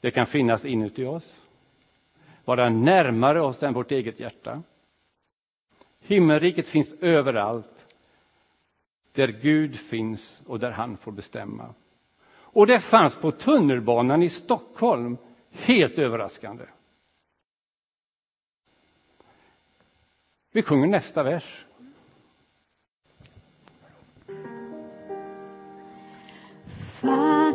Det 0.00 0.10
kan 0.10 0.26
finnas 0.26 0.64
inuti 0.64 1.04
oss, 1.04 1.42
vara 2.44 2.68
närmare 2.68 3.40
oss 3.40 3.62
än 3.62 3.74
vårt 3.74 3.92
eget 3.92 4.20
hjärta. 4.20 4.62
Himmelriket 6.00 6.68
finns 6.68 6.94
överallt, 7.00 7.86
där 9.12 9.28
Gud 9.28 9.76
finns 9.76 10.40
och 10.46 10.58
där 10.58 10.70
han 10.70 10.96
får 10.96 11.12
bestämma. 11.12 11.74
Och 12.28 12.66
det 12.66 12.80
fanns 12.80 13.16
på 13.16 13.30
tunnelbanan 13.30 14.22
i 14.22 14.30
Stockholm, 14.30 15.16
helt 15.50 15.98
överraskande. 15.98 16.64
Vi 20.52 20.62
sjunger 20.62 20.86
nästa 20.86 21.22
vers. 21.22 21.64
Fattiga 27.00 27.45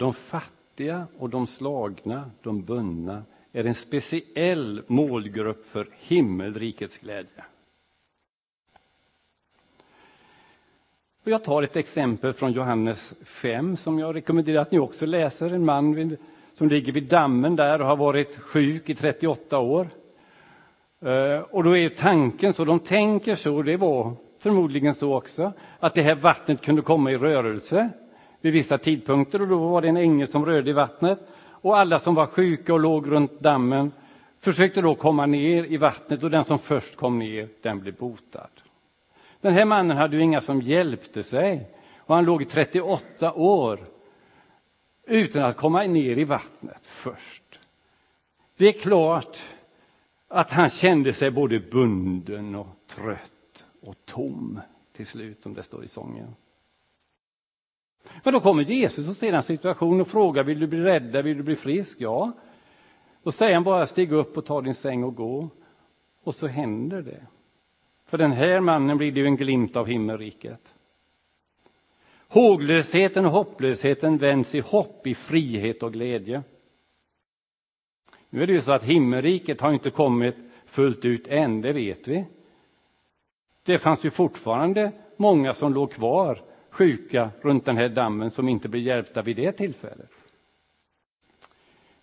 de 0.00 0.14
fattiga 0.14 1.06
och 1.18 1.30
de 1.30 1.46
slagna, 1.46 2.30
de 2.42 2.64
bundna, 2.64 3.22
är 3.52 3.64
en 3.64 3.74
speciell 3.74 4.82
målgrupp 4.86 5.66
för 5.66 5.88
himmelrikets 5.98 6.98
glädje. 6.98 7.44
Och 11.24 11.30
jag 11.30 11.44
tar 11.44 11.62
ett 11.62 11.76
exempel 11.76 12.32
från 12.32 12.52
Johannes 12.52 13.14
5 13.24 13.76
som 13.76 13.98
jag 13.98 14.14
rekommenderar 14.14 14.62
att 14.62 14.72
ni 14.72 14.78
också 14.78 15.06
läser. 15.06 15.50
En 15.50 15.64
man 15.64 15.94
vid, 15.94 16.16
som 16.54 16.68
ligger 16.68 16.92
vid 16.92 17.08
dammen 17.08 17.56
där 17.56 17.80
och 17.80 17.86
har 17.86 17.96
varit 17.96 18.36
sjuk 18.36 18.88
i 18.88 18.94
38 18.94 19.58
år. 19.58 19.88
Eh, 21.00 21.40
och 21.40 21.64
då 21.64 21.76
är 21.76 21.88
tanken 21.88 22.52
så, 22.52 22.64
de 22.64 22.78
tänker 22.78 23.34
så, 23.34 23.62
det 23.62 23.76
var 23.76 24.12
förmodligen 24.38 24.94
så 24.94 25.16
också, 25.16 25.52
att 25.78 25.94
det 25.94 26.02
här 26.02 26.14
vattnet 26.14 26.62
kunde 26.62 26.82
komma 26.82 27.10
i 27.10 27.16
rörelse 27.16 27.90
vid 28.40 28.52
vissa 28.52 28.78
tidpunkter 28.78 29.42
och 29.42 29.48
då 29.48 29.68
var 29.68 29.82
det 29.82 29.88
en 29.88 29.96
ängel 29.96 30.28
som 30.28 30.46
rörde 30.46 30.70
i 30.70 30.72
vattnet. 30.72 31.18
Och 31.62 31.78
alla 31.78 31.98
som 31.98 32.14
var 32.14 32.26
sjuka 32.26 32.72
och 32.74 32.80
låg 32.80 33.10
runt 33.10 33.40
dammen 33.40 33.92
försökte 34.40 34.80
då 34.80 34.94
komma 34.94 35.26
ner 35.26 35.64
i 35.64 35.76
vattnet 35.76 36.22
och 36.22 36.30
den 36.30 36.44
som 36.44 36.58
först 36.58 36.96
kom 36.96 37.18
ner, 37.18 37.48
den 37.62 37.80
blev 37.80 37.94
botad. 37.96 38.50
Den 39.40 39.54
här 39.54 39.64
mannen 39.64 39.96
hade 39.96 40.16
ju 40.16 40.22
inga 40.22 40.40
som 40.40 40.62
hjälpte 40.62 41.22
sig 41.22 41.68
och 41.98 42.14
han 42.14 42.24
låg 42.24 42.42
i 42.42 42.44
38 42.44 43.32
år 43.32 43.80
utan 45.06 45.44
att 45.44 45.56
komma 45.56 45.82
ner 45.82 46.18
i 46.18 46.24
vattnet 46.24 46.80
först. 46.82 47.58
Det 48.56 48.66
är 48.66 48.72
klart 48.72 49.38
att 50.28 50.50
han 50.50 50.70
kände 50.70 51.12
sig 51.12 51.30
både 51.30 51.60
bunden 51.60 52.54
och 52.54 52.76
trött 52.86 53.64
och 53.82 53.94
tom 54.04 54.60
till 54.92 55.06
slut, 55.06 55.42
som 55.42 55.54
det 55.54 55.62
står 55.62 55.84
i 55.84 55.88
sången. 55.88 56.34
Men 58.24 58.34
då 58.34 58.40
kommer 58.40 58.62
Jesus 58.62 59.08
och 59.08 59.16
ser 59.16 59.32
den 59.32 59.42
situationen 59.42 60.00
och 60.00 60.08
frågar, 60.08 60.44
vill 60.44 60.60
du 60.60 60.66
bli 60.66 60.80
räddad, 60.80 61.24
vill 61.24 61.36
du 61.36 61.42
bli 61.42 61.56
frisk? 61.56 62.00
Ja. 62.00 62.32
Då 63.22 63.32
säger 63.32 63.54
han 63.54 63.64
bara, 63.64 63.86
stig 63.86 64.12
upp 64.12 64.36
och 64.36 64.46
ta 64.46 64.60
din 64.60 64.74
säng 64.74 65.04
och 65.04 65.14
gå. 65.14 65.48
Och 66.24 66.34
så 66.34 66.46
händer 66.46 67.02
det. 67.02 67.26
För 68.06 68.18
den 68.18 68.32
här 68.32 68.60
mannen 68.60 68.98
blir 68.98 69.12
det 69.12 69.20
ju 69.20 69.26
en 69.26 69.36
glimt 69.36 69.76
av 69.76 69.86
himmelriket. 69.86 70.74
Håglösheten 72.28 73.26
och 73.26 73.32
hopplösheten 73.32 74.18
vänds 74.18 74.54
i 74.54 74.60
hopp, 74.60 75.06
i 75.06 75.14
frihet 75.14 75.82
och 75.82 75.92
glädje. 75.92 76.42
Nu 78.30 78.42
är 78.42 78.46
det 78.46 78.52
ju 78.52 78.60
så 78.60 78.72
att 78.72 78.84
himmelriket 78.84 79.60
har 79.60 79.72
inte 79.72 79.90
kommit 79.90 80.36
fullt 80.66 81.04
ut 81.04 81.28
än, 81.28 81.60
det 81.60 81.72
vet 81.72 82.08
vi. 82.08 82.24
Det 83.62 83.78
fanns 83.78 84.04
ju 84.04 84.10
fortfarande 84.10 84.92
många 85.16 85.54
som 85.54 85.74
låg 85.74 85.92
kvar 85.92 86.42
sjuka 86.70 87.30
runt 87.40 87.64
den 87.64 87.76
här 87.76 87.88
dammen 87.88 88.30
som 88.30 88.48
inte 88.48 88.68
blev 88.68 88.82
hjälpta 88.82 89.22
vid 89.22 89.36
det 89.36 89.52
tillfället. 89.52 90.10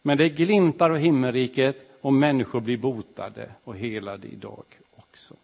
Men 0.02 0.18
det 0.18 0.30
glimtar 0.30 0.90
av 0.90 0.98
himmelriket 0.98 1.86
och 2.02 2.14
människor 2.14 2.62
blir 2.62 2.78
botade 2.78 3.52
och 3.64 3.76
helade 3.76 4.28
idag 4.28 4.66
också. 4.96 5.36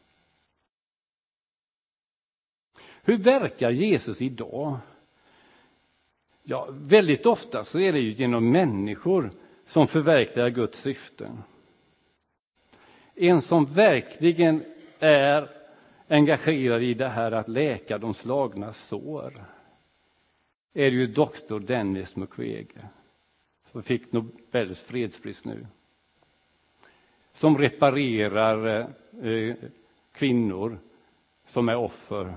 Hur 3.04 3.18
verkar 3.18 3.72
Jesus 3.72 4.22
idag? 4.22 4.78
Ja, 6.44 6.68
väldigt 6.72 7.26
ofta 7.26 7.64
så 7.64 7.80
är 7.80 7.94
det 7.94 8.00
ju 8.00 8.12
genom 8.12 8.52
människor 8.52 9.32
som 9.66 9.88
förverkligar 9.88 10.50
Guds 10.50 10.82
syften. 10.82 11.44
En 13.16 13.42
som 13.42 13.66
verkligen 13.66 14.64
är 15.00 15.63
engagerad 16.08 16.84
i 16.84 16.94
det 16.94 17.08
här 17.08 17.32
att 17.32 17.48
läka 17.48 17.98
de 17.98 18.14
slagna 18.14 18.74
sår 18.74 19.46
är 20.74 20.92
ju 20.92 21.08
doktor 21.08 21.60
Dennis 21.60 22.16
Mukwege 22.16 22.90
som 23.72 23.84
fick 23.84 24.12
Nobels 24.12 24.82
fredspris 24.82 25.46
nu. 25.46 25.68
Som 27.34 27.58
reparerar 27.58 28.88
eh, 29.22 29.56
kvinnor 30.12 30.78
som 31.46 31.70
är 31.70 31.76
offer 31.76 32.36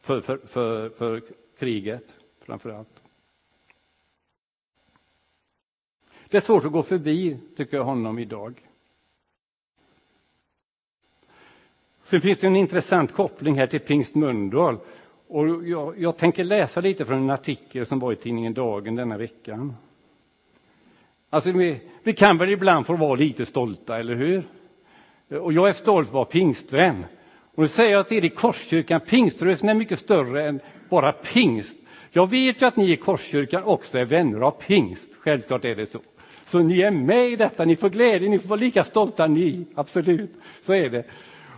för, 0.00 0.20
för, 0.20 0.36
för, 0.36 0.88
för 0.88 1.22
kriget, 1.58 2.14
framför 2.40 2.70
allt. 2.70 3.02
Det 6.28 6.36
är 6.36 6.40
svårt 6.40 6.64
att 6.64 6.72
gå 6.72 6.82
förbi, 6.82 7.38
tycker 7.56 7.76
jag, 7.76 7.84
honom 7.84 8.18
idag. 8.18 8.71
Sen 12.12 12.20
finns 12.20 12.38
det 12.38 12.46
en 12.46 12.56
intressant 12.56 13.12
koppling 13.12 13.58
här 13.58 13.66
till 13.66 13.80
Pingst 13.80 14.14
Mölndal. 14.14 14.78
Och 15.28 15.68
jag, 15.68 15.94
jag, 15.98 16.16
tänker 16.16 16.44
läsa 16.44 16.80
lite 16.80 17.04
från 17.04 17.22
en 17.22 17.30
artikel 17.30 17.86
som 17.86 17.98
var 17.98 18.12
i 18.12 18.16
tidningen 18.16 18.54
Dagen 18.54 18.96
denna 18.96 19.18
veckan. 19.18 19.76
Alltså, 21.30 21.52
vi, 21.52 21.80
vi 22.02 22.12
kan 22.12 22.38
väl 22.38 22.50
ibland 22.50 22.86
få 22.86 22.96
vara 22.96 23.14
lite 23.14 23.46
stolta, 23.46 23.98
eller 23.98 24.14
hur? 24.14 24.42
Och 25.40 25.52
jag 25.52 25.68
är 25.68 25.72
stolt 25.72 26.08
att 26.08 26.14
vara 26.14 26.24
pingstvän. 26.24 27.04
Och 27.54 27.62
nu 27.62 27.68
säger 27.68 27.92
jag 27.92 28.08
till 28.08 28.18
er 28.18 28.24
i 28.24 28.28
Korskyrkan, 28.28 29.00
pingströrelsen 29.00 29.68
är 29.68 29.74
mycket 29.74 29.98
större 29.98 30.48
än 30.48 30.60
bara 30.88 31.12
pingst. 31.12 31.76
Jag 32.10 32.30
vet 32.30 32.62
ju 32.62 32.66
att 32.66 32.76
ni 32.76 32.92
i 32.92 32.96
Korskyrkan 32.96 33.64
också 33.64 33.98
är 33.98 34.04
vänner 34.04 34.40
av 34.40 34.50
pingst, 34.50 35.14
självklart 35.18 35.64
är 35.64 35.74
det 35.74 35.86
så. 35.86 35.98
Så 36.44 36.58
ni 36.58 36.80
är 36.80 36.90
med 36.90 37.30
i 37.30 37.36
detta, 37.36 37.64
ni 37.64 37.76
får 37.76 37.90
glädje, 37.90 38.28
ni 38.28 38.38
får 38.38 38.48
vara 38.48 38.60
lika 38.60 38.84
stolta 38.84 39.26
ni, 39.26 39.66
absolut, 39.74 40.30
så 40.62 40.74
är 40.74 40.90
det. 40.90 41.04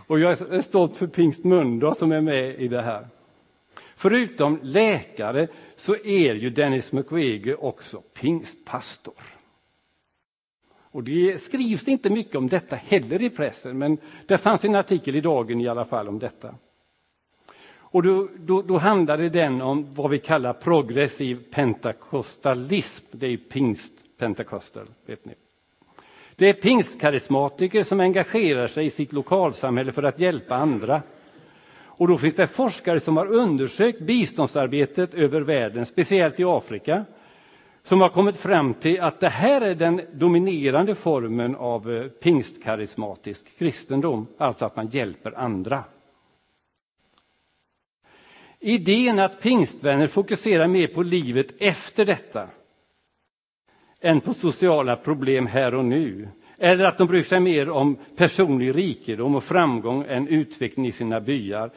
Och 0.07 0.19
jag 0.19 0.31
är 0.31 0.61
stolt 0.61 0.97
för 0.97 1.07
Pingst 1.07 1.43
Mölndal 1.43 1.95
som 1.95 2.11
är 2.11 2.21
med 2.21 2.59
i 2.59 2.67
det 2.67 2.81
här. 2.81 3.07
Förutom 3.95 4.59
läkare 4.63 5.47
så 5.75 5.95
är 5.95 6.33
ju 6.33 6.49
Dennis 6.49 6.91
Mukwege 6.91 7.55
också 7.55 8.01
pingstpastor. 8.13 9.23
Och 10.95 11.03
det 11.03 11.41
skrivs 11.41 11.87
inte 11.87 12.09
mycket 12.09 12.35
om 12.35 12.49
detta 12.49 12.75
heller 12.75 13.21
i 13.21 13.29
pressen, 13.29 13.77
men 13.77 13.97
det 14.25 14.37
fanns 14.37 14.65
en 14.65 14.75
artikel 14.75 15.15
i 15.15 15.21
Dagen 15.21 15.61
i 15.61 15.67
alla 15.67 15.85
fall 15.85 16.07
om 16.07 16.19
detta. 16.19 16.55
Och 17.95 18.03
då, 18.03 18.29
då, 18.37 18.61
då 18.61 18.77
handlade 18.77 19.29
den 19.29 19.61
om 19.61 19.93
vad 19.93 20.11
vi 20.11 20.19
kallar 20.19 20.53
progressiv 20.53 21.43
pentakostalism. 21.51 23.05
Det 23.11 23.27
är 23.27 23.37
pingstpentakostal, 23.37 24.87
vet 25.05 25.25
ni. 25.25 25.33
Det 26.35 26.49
är 26.49 26.53
pingstkarismatiker 26.53 27.83
som 27.83 27.99
engagerar 27.99 28.67
sig 28.67 28.85
i 28.85 28.89
sitt 28.89 29.13
lokalsamhälle 29.13 29.91
för 29.91 30.03
att 30.03 30.19
hjälpa 30.19 30.55
andra. 30.55 31.01
Och 31.97 32.07
då 32.07 32.17
finns 32.17 32.35
det 32.35 32.47
forskare 32.47 32.99
som 32.99 33.17
har 33.17 33.27
undersökt 33.27 34.01
biståndsarbetet 34.01 35.13
över 35.13 35.41
världen, 35.41 35.85
speciellt 35.85 36.39
i 36.39 36.43
Afrika, 36.43 37.05
som 37.83 38.01
har 38.01 38.09
kommit 38.09 38.37
fram 38.37 38.73
till 38.73 39.01
att 39.01 39.19
det 39.19 39.29
här 39.29 39.61
är 39.61 39.75
den 39.75 40.01
dominerande 40.13 40.95
formen 40.95 41.55
av 41.55 41.91
eh, 41.91 42.07
pingstkarismatisk 42.07 43.57
kristendom, 43.57 44.27
alltså 44.37 44.65
att 44.65 44.75
man 44.75 44.87
hjälper 44.87 45.39
andra. 45.39 45.83
Idén 48.59 49.19
att 49.19 49.41
pingstvänner 49.41 50.07
fokuserar 50.07 50.67
mer 50.67 50.87
på 50.87 51.03
livet 51.03 51.47
efter 51.59 52.05
detta 52.05 52.47
än 54.05 54.21
på 54.21 54.33
sociala 54.33 54.95
problem 54.95 55.47
här 55.47 55.75
och 55.75 55.85
nu. 55.85 56.27
Eller 56.57 56.85
att 56.85 56.97
de 56.97 57.07
bryr 57.07 57.23
sig 57.23 57.39
mer 57.39 57.69
om 57.69 57.97
personlig 58.15 58.75
rikedom 58.75 59.35
och 59.35 59.43
framgång 59.43 60.05
än 60.07 60.27
utveckling 60.27 60.87
i 60.87 60.91
sina 60.91 61.19
byar. 61.19 61.71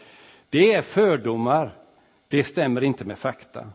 Det 0.51 0.73
är 0.73 0.83
fördomar. 0.83 1.71
Det 2.29 2.45
stämmer 2.45 2.85
inte 2.85 3.05
med 3.05 3.19
fakta. 3.19 3.67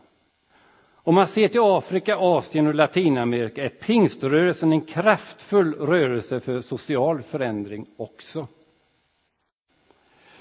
Om 0.94 1.14
man 1.14 1.26
ser 1.26 1.48
till 1.48 1.60
Afrika, 1.62 2.16
Asien 2.16 2.66
och 2.66 2.74
Latinamerika 2.74 3.64
är 3.64 3.68
pingströrelsen 3.68 4.72
en 4.72 4.80
kraftfull 4.80 5.74
rörelse 5.74 6.40
för 6.40 6.60
social 6.60 7.22
förändring 7.22 7.86
också. 7.96 8.46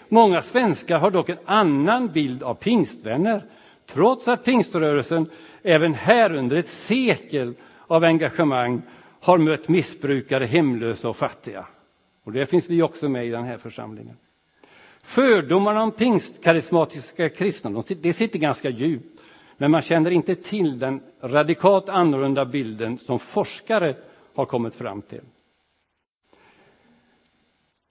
Många 0.07 0.41
svenskar 0.41 0.99
har 0.99 1.11
dock 1.11 1.29
en 1.29 1.37
annan 1.45 2.07
bild 2.07 2.43
av 2.43 2.53
pingstvänner 2.53 3.45
trots 3.85 4.27
att 4.27 4.43
pingströrelsen 4.43 5.29
även 5.63 5.93
här 5.93 6.33
under 6.33 6.57
ett 6.57 6.67
sekel 6.67 7.53
av 7.87 8.03
engagemang 8.03 8.81
har 9.19 9.37
mött 9.37 9.67
missbrukare, 9.67 10.45
hemlösa 10.45 11.09
och 11.09 11.17
fattiga. 11.17 11.65
Och 12.23 12.31
det 12.31 12.45
finns 12.45 12.69
vi 12.69 12.81
också 12.81 13.09
med 13.09 13.25
i 13.27 13.29
den 13.29 13.43
här 13.43 13.57
församlingen. 13.57 14.17
Fördomarna 15.03 15.83
om 15.83 15.91
pingstkarismatiska 15.91 17.29
kristna, 17.29 17.83
det 17.87 18.13
sitter 18.13 18.39
ganska 18.39 18.69
djupt. 18.69 19.21
Men 19.57 19.71
man 19.71 19.81
känner 19.81 20.11
inte 20.11 20.35
till 20.35 20.79
den 20.79 21.01
radikalt 21.21 21.89
annorlunda 21.89 22.45
bilden 22.45 22.97
som 22.97 23.19
forskare 23.19 23.95
har 24.35 24.45
kommit 24.45 24.75
fram 24.75 25.01
till. 25.01 25.21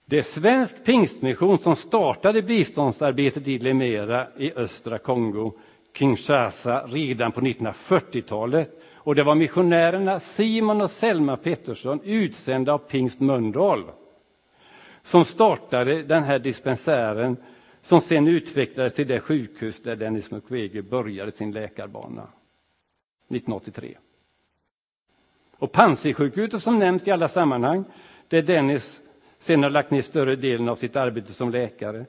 Det 0.05 0.17
är 0.17 0.21
svensk 0.21 0.83
pingstmission 0.83 1.59
som 1.59 1.75
startade 1.75 2.41
biståndsarbetet 2.41 3.47
i 3.47 3.59
Lemera 3.59 4.27
i 4.37 4.53
östra 4.53 4.97
Kongo, 4.97 5.51
Kinshasa, 5.93 6.85
redan 6.87 7.31
på 7.31 7.41
1940-talet 7.41 8.82
och 9.03 9.15
det 9.15 9.23
var 9.23 9.35
missionärerna 9.35 10.19
Simon 10.19 10.81
och 10.81 10.91
Selma 10.91 11.37
Pettersson, 11.37 12.01
utsända 12.03 12.73
av 12.73 12.77
Pingst 12.77 13.19
Mölndal, 13.19 13.91
som 15.03 15.25
startade 15.25 16.03
den 16.03 16.23
här 16.23 16.39
dispensären 16.39 17.37
som 17.81 18.01
sen 18.01 18.27
utvecklades 18.27 18.93
till 18.93 19.07
det 19.07 19.19
sjukhus 19.19 19.83
där 19.83 19.95
Dennis 19.95 20.31
Mukwege 20.31 20.81
började 20.81 21.31
sin 21.31 21.51
läkarbana 21.51 22.21
1983. 22.21 23.97
Och 25.57 25.71
Panzisjukhuset 25.71 26.61
som 26.61 26.79
nämns 26.79 27.07
i 27.07 27.11
alla 27.11 27.27
sammanhang, 27.27 27.85
där 28.27 28.41
Dennis 28.41 29.01
sen 29.39 29.63
har 29.63 29.69
lagt 29.69 29.91
ner 29.91 30.01
större 30.01 30.35
delen 30.35 30.69
av 30.69 30.75
sitt 30.75 30.95
arbete 30.95 31.33
som 31.33 31.51
läkare, 31.51 32.05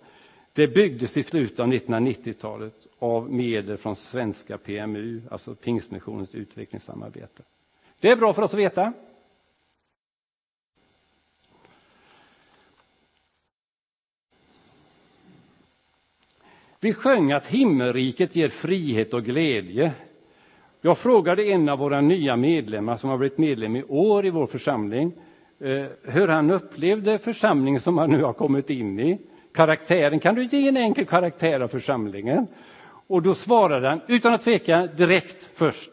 det 0.55 0.69
byggdes 0.69 1.17
i 1.17 1.23
slutet 1.23 1.61
av 1.61 1.67
1990-talet 1.67 2.87
av 2.99 3.33
medel 3.33 3.77
från 3.77 3.97
svenska 3.97 4.59
PMU, 4.59 5.23
alltså 5.31 5.55
Pingstmissionens 5.55 6.35
utvecklingssamarbete. 6.35 7.43
Det 8.01 8.09
är 8.11 8.17
bra 8.17 8.33
för 8.33 8.43
oss 8.43 8.55
att 8.55 8.61
veta. 8.61 8.93
Vi 16.81 16.93
sjöng 16.93 17.33
att 17.33 17.47
himmelriket 17.47 18.37
ger 18.37 18.49
frihet 18.49 19.15
och 19.15 19.25
glädje. 19.25 19.93
Jag 20.81 20.99
frågade 20.99 21.45
en 21.45 21.69
av 21.69 21.79
våra 21.79 22.01
nya 22.01 22.37
medlemmar 22.37 22.97
som 22.97 23.11
har 23.11 23.19
blivit 23.19 23.39
medlem 23.39 23.77
i 23.77 23.85
år 23.85 24.27
i 24.27 24.31
vår 24.31 24.47
församling 24.47 25.13
eh, 25.59 25.87
hur 26.03 26.29
han 26.29 26.51
upplevde 26.51 27.19
församlingen 27.19 27.81
som 27.81 27.99
han 27.99 28.11
nu 28.11 28.23
har 28.23 28.33
kommit 28.33 28.71
in 28.71 29.01
i. 29.01 29.19
Karaktären, 29.55 30.21
kan 30.21 30.35
du 30.35 30.45
ge 30.45 30.69
en 30.69 30.77
enkel 30.77 31.07
karaktär 31.07 31.61
av 31.61 31.69
församlingen? 31.69 32.47
Och 33.07 33.23
då 33.23 33.35
svarade 33.35 33.89
han 33.89 34.01
utan 34.09 34.35
att 34.35 34.41
tveka 34.41 34.87
direkt 34.87 35.51
först. 35.55 35.91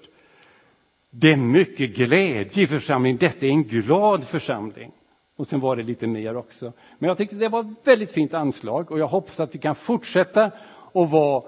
Det 1.09 1.31
är 1.31 1.37
mycket 1.37 1.95
glädje 1.95 2.63
i 2.63 2.67
församlingen, 2.67 3.17
detta 3.17 3.45
är 3.45 3.49
en 3.49 3.63
glad 3.63 4.23
församling. 4.23 4.91
Och 5.35 5.47
sen 5.47 5.59
var 5.59 5.75
det 5.75 5.83
lite 5.83 6.07
mer 6.07 6.37
också. 6.37 6.73
Men 6.99 7.07
jag 7.07 7.17
tyckte 7.17 7.35
det 7.35 7.49
var 7.49 7.59
ett 7.61 7.87
väldigt 7.87 8.11
fint 8.11 8.33
anslag 8.33 8.91
och 8.91 8.99
jag 8.99 9.07
hoppas 9.07 9.39
att 9.39 9.55
vi 9.55 9.59
kan 9.59 9.75
fortsätta 9.75 10.51
att 10.93 11.09
vara 11.11 11.43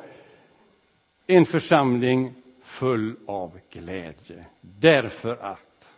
en 1.28 1.46
församling 1.46 2.34
full 2.64 3.16
av 3.28 3.60
glädje. 3.72 4.46
Därför 4.62 5.36
att 5.36 5.94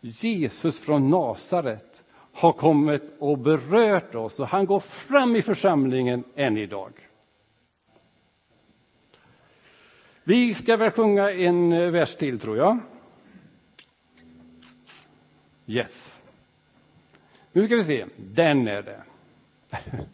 Jesus 0.00 0.80
från 0.80 1.10
Nasaret 1.10 1.93
har 2.34 2.52
kommit 2.52 3.12
och 3.18 3.38
berört 3.38 4.14
oss 4.14 4.40
och 4.40 4.48
han 4.48 4.66
går 4.66 4.80
fram 4.80 5.36
i 5.36 5.42
församlingen 5.42 6.24
än 6.34 6.56
idag. 6.56 6.92
Vi 10.24 10.54
ska 10.54 10.76
väl 10.76 10.90
sjunga 10.90 11.30
en 11.30 11.72
eh, 11.72 11.90
vers 11.90 12.16
till, 12.16 12.40
tror 12.40 12.56
jag. 12.56 12.78
Yes. 15.66 16.20
Nu 17.52 17.66
ska 17.66 17.76
vi 17.76 17.84
se. 17.84 18.06
Den 18.16 18.68
är 18.68 18.82
det. 18.82 19.02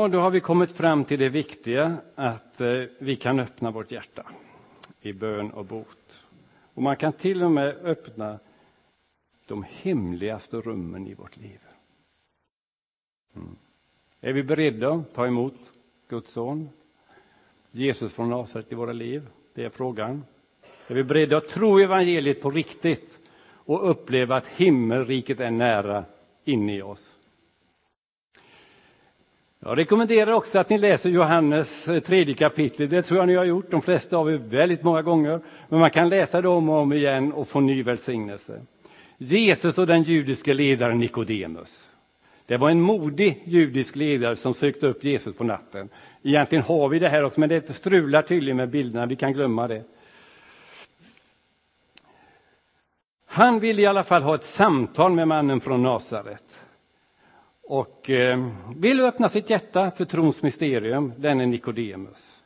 Ja, 0.00 0.08
då 0.08 0.18
har 0.18 0.30
vi 0.30 0.40
kommit 0.40 0.72
fram 0.72 1.04
till 1.04 1.18
det 1.18 1.28
viktiga 1.28 1.96
att 2.14 2.60
eh, 2.60 2.82
vi 2.98 3.16
kan 3.16 3.40
öppna 3.40 3.70
vårt 3.70 3.92
hjärta 3.92 4.26
i 5.00 5.12
bön 5.12 5.50
och 5.50 5.64
bot. 5.64 6.24
Och 6.74 6.82
man 6.82 6.96
kan 6.96 7.12
till 7.12 7.42
och 7.42 7.50
med 7.50 7.76
öppna 7.82 8.38
de 9.46 9.64
hemligaste 9.68 10.56
rummen 10.56 11.06
i 11.06 11.14
vårt 11.14 11.36
liv. 11.36 11.60
Mm. 13.36 13.56
Är 14.20 14.32
vi 14.32 14.42
beredda 14.42 14.92
att 14.92 15.14
ta 15.14 15.26
emot 15.26 15.72
Guds 16.08 16.32
son, 16.32 16.68
Jesus 17.70 18.12
från 18.12 18.30
Nasaret 18.30 18.72
i 18.72 18.74
våra 18.74 18.92
liv? 18.92 19.28
Det 19.54 19.64
är 19.64 19.70
frågan. 19.70 20.24
Är 20.86 20.94
vi 20.94 21.04
beredda 21.04 21.36
att 21.36 21.48
tro 21.48 21.78
evangeliet 21.78 22.42
på 22.42 22.50
riktigt 22.50 23.18
och 23.48 23.90
uppleva 23.90 24.36
att 24.36 24.46
himmelriket 24.46 25.40
är 25.40 25.50
nära 25.50 26.04
inne 26.44 26.76
i 26.76 26.82
oss? 26.82 27.09
Jag 29.62 29.78
rekommenderar 29.78 30.32
också 30.32 30.58
att 30.58 30.70
ni 30.70 30.78
läser 30.78 31.10
Johannes 31.10 31.88
eh, 31.88 32.00
tredje 32.00 32.34
kapitel. 32.34 32.88
Det 32.88 33.02
tror 33.02 33.18
jag 33.18 33.26
ni 33.26 33.34
har 33.34 33.44
gjort, 33.44 33.70
de 33.70 33.82
flesta 33.82 34.16
av 34.16 34.30
er, 34.30 34.36
väldigt 34.36 34.82
många 34.82 35.02
gånger. 35.02 35.40
Men 35.68 35.80
man 35.80 35.90
kan 35.90 36.08
läsa 36.08 36.40
det 36.40 36.48
om 36.48 36.68
och 36.68 36.76
om 36.76 36.92
igen 36.92 37.32
och 37.32 37.48
få 37.48 37.60
ny 37.60 37.82
välsignelse. 37.82 38.60
Jesus 39.18 39.78
och 39.78 39.86
den 39.86 40.02
judiske 40.02 40.54
ledaren 40.54 40.98
Nikodemus. 40.98 41.88
Det 42.46 42.56
var 42.56 42.70
en 42.70 42.80
modig 42.80 43.42
judisk 43.44 43.96
ledare 43.96 44.36
som 44.36 44.54
sökte 44.54 44.86
upp 44.86 45.04
Jesus 45.04 45.36
på 45.36 45.44
natten. 45.44 45.88
Egentligen 46.22 46.64
har 46.64 46.88
vi 46.88 46.98
det 46.98 47.08
här 47.08 47.24
också, 47.24 47.40
men 47.40 47.48
det 47.48 47.74
strular 47.74 48.22
tydligen 48.22 48.56
med 48.56 48.68
bilderna. 48.68 49.06
Vi 49.06 49.16
kan 49.16 49.32
glömma 49.32 49.68
det. 49.68 49.84
Han 53.26 53.60
ville 53.60 53.82
i 53.82 53.86
alla 53.86 54.04
fall 54.04 54.22
ha 54.22 54.34
ett 54.34 54.44
samtal 54.44 55.12
med 55.12 55.28
mannen 55.28 55.60
från 55.60 55.82
Nasaret 55.82 56.60
och 57.70 58.10
eh, 58.10 58.48
vill 58.76 59.00
öppna 59.00 59.28
sitt 59.28 59.50
hjärta 59.50 59.90
för 59.90 60.04
trons 60.04 60.42
mysterium, 60.42 61.12
denne 61.16 61.46
Nikodemus. 61.46 62.42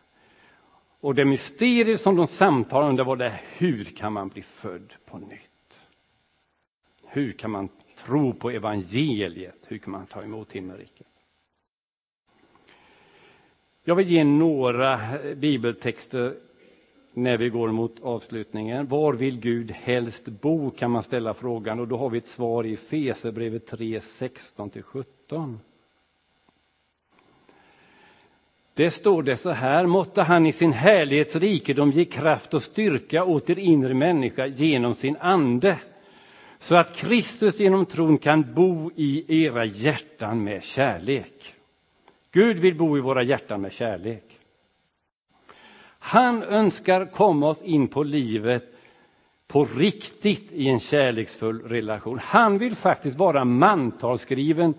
Och 1.01 1.15
det 1.15 1.25
mysterium 1.25 1.99
som 1.99 2.17
de 2.17 2.27
samtalade 2.27 2.91
om 2.91 2.97
det 2.97 3.05
var 3.05 3.17
det 3.17 3.41
hur 3.57 3.85
kan 3.85 4.13
man 4.13 4.29
bli 4.29 4.43
född 4.43 4.95
på 5.05 5.19
nytt? 5.19 5.81
Hur 7.07 7.33
kan 7.33 7.51
man 7.51 7.69
tro 7.97 8.33
på 8.33 8.51
evangeliet? 8.51 9.67
Hur 9.67 9.79
kan 9.79 9.93
man 9.93 10.07
ta 10.07 10.23
emot 10.23 10.53
himmelriket? 10.53 11.07
Jag 13.85 13.95
vill 13.95 14.09
ge 14.09 14.25
några 14.25 15.01
bibeltexter 15.37 16.37
när 17.13 17.39
vi 17.39 17.49
går 17.49 17.73
mot 17.73 18.01
avslutningen. 18.03 18.87
Var 18.87 19.13
vill 19.13 19.41
Gud 19.41 19.71
helst 19.71 20.29
bo 20.29 20.71
kan 20.71 20.91
man 20.91 21.03
ställa 21.03 21.35
frågan 21.35 21.81
och 21.81 21.89
då 21.89 21.97
har 21.97 22.11
vi 22.11 22.19
ett 22.19 22.27
svar 22.27 22.67
i 22.67 22.77
Fesebrevet 22.77 23.67
3, 23.67 23.99
16–17. 23.99 25.05
17. 25.25 25.61
Det 28.75 28.91
står 28.91 29.23
det 29.23 29.37
så 29.37 29.51
här, 29.51 29.87
måtte 29.87 30.23
han 30.23 30.47
i 30.47 30.53
sin 30.53 30.73
härlighets 30.73 31.37
rikedom 31.37 31.91
ge 31.91 32.05
kraft 32.05 32.55
och 32.55 32.63
styrka 32.63 33.25
åt 33.25 33.51
er 33.51 33.59
inre 33.59 33.95
människa 33.95 34.47
genom 34.47 34.95
sin 34.95 35.17
ande, 35.17 35.79
så 36.59 36.77
att 36.77 36.97
Kristus 36.97 37.61
genom 37.61 37.87
tron 37.87 38.19
kan 38.19 38.55
bo 38.55 38.91
i 38.97 39.45
era 39.45 39.65
hjärtan 39.65 40.45
med 40.45 40.63
kärlek. 40.63 41.55
Gud 42.33 42.57
vill 42.57 42.77
bo 42.77 42.99
i 42.99 43.01
våra 43.01 43.23
hjärtan 43.23 43.61
med 43.61 43.73
kärlek. 43.73 44.41
Han 45.99 46.43
önskar 46.43 47.07
komma 47.07 47.49
oss 47.49 47.63
in 47.63 47.89
på 47.89 48.03
livet 48.03 48.65
på 49.47 49.65
riktigt 49.65 50.53
i 50.53 50.69
en 50.69 50.81
kärleksfull 50.81 51.61
relation. 51.61 52.19
Han 52.19 52.59
vill 52.59 52.77
faktiskt 52.77 53.19
vara 53.19 53.45
mantalskriven 53.45 54.75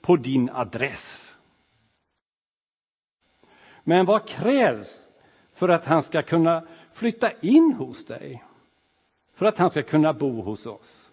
på 0.00 0.16
din 0.16 0.50
adress. 0.50 1.34
Men 3.84 4.06
vad 4.06 4.28
krävs 4.28 4.98
för 5.52 5.68
att 5.68 5.86
han 5.86 6.02
ska 6.02 6.22
kunna 6.22 6.66
flytta 6.92 7.32
in 7.40 7.72
hos 7.72 8.04
dig? 8.04 8.44
För 9.34 9.46
att 9.46 9.58
han 9.58 9.70
ska 9.70 9.82
kunna 9.82 10.12
bo 10.12 10.42
hos 10.42 10.66
oss? 10.66 11.12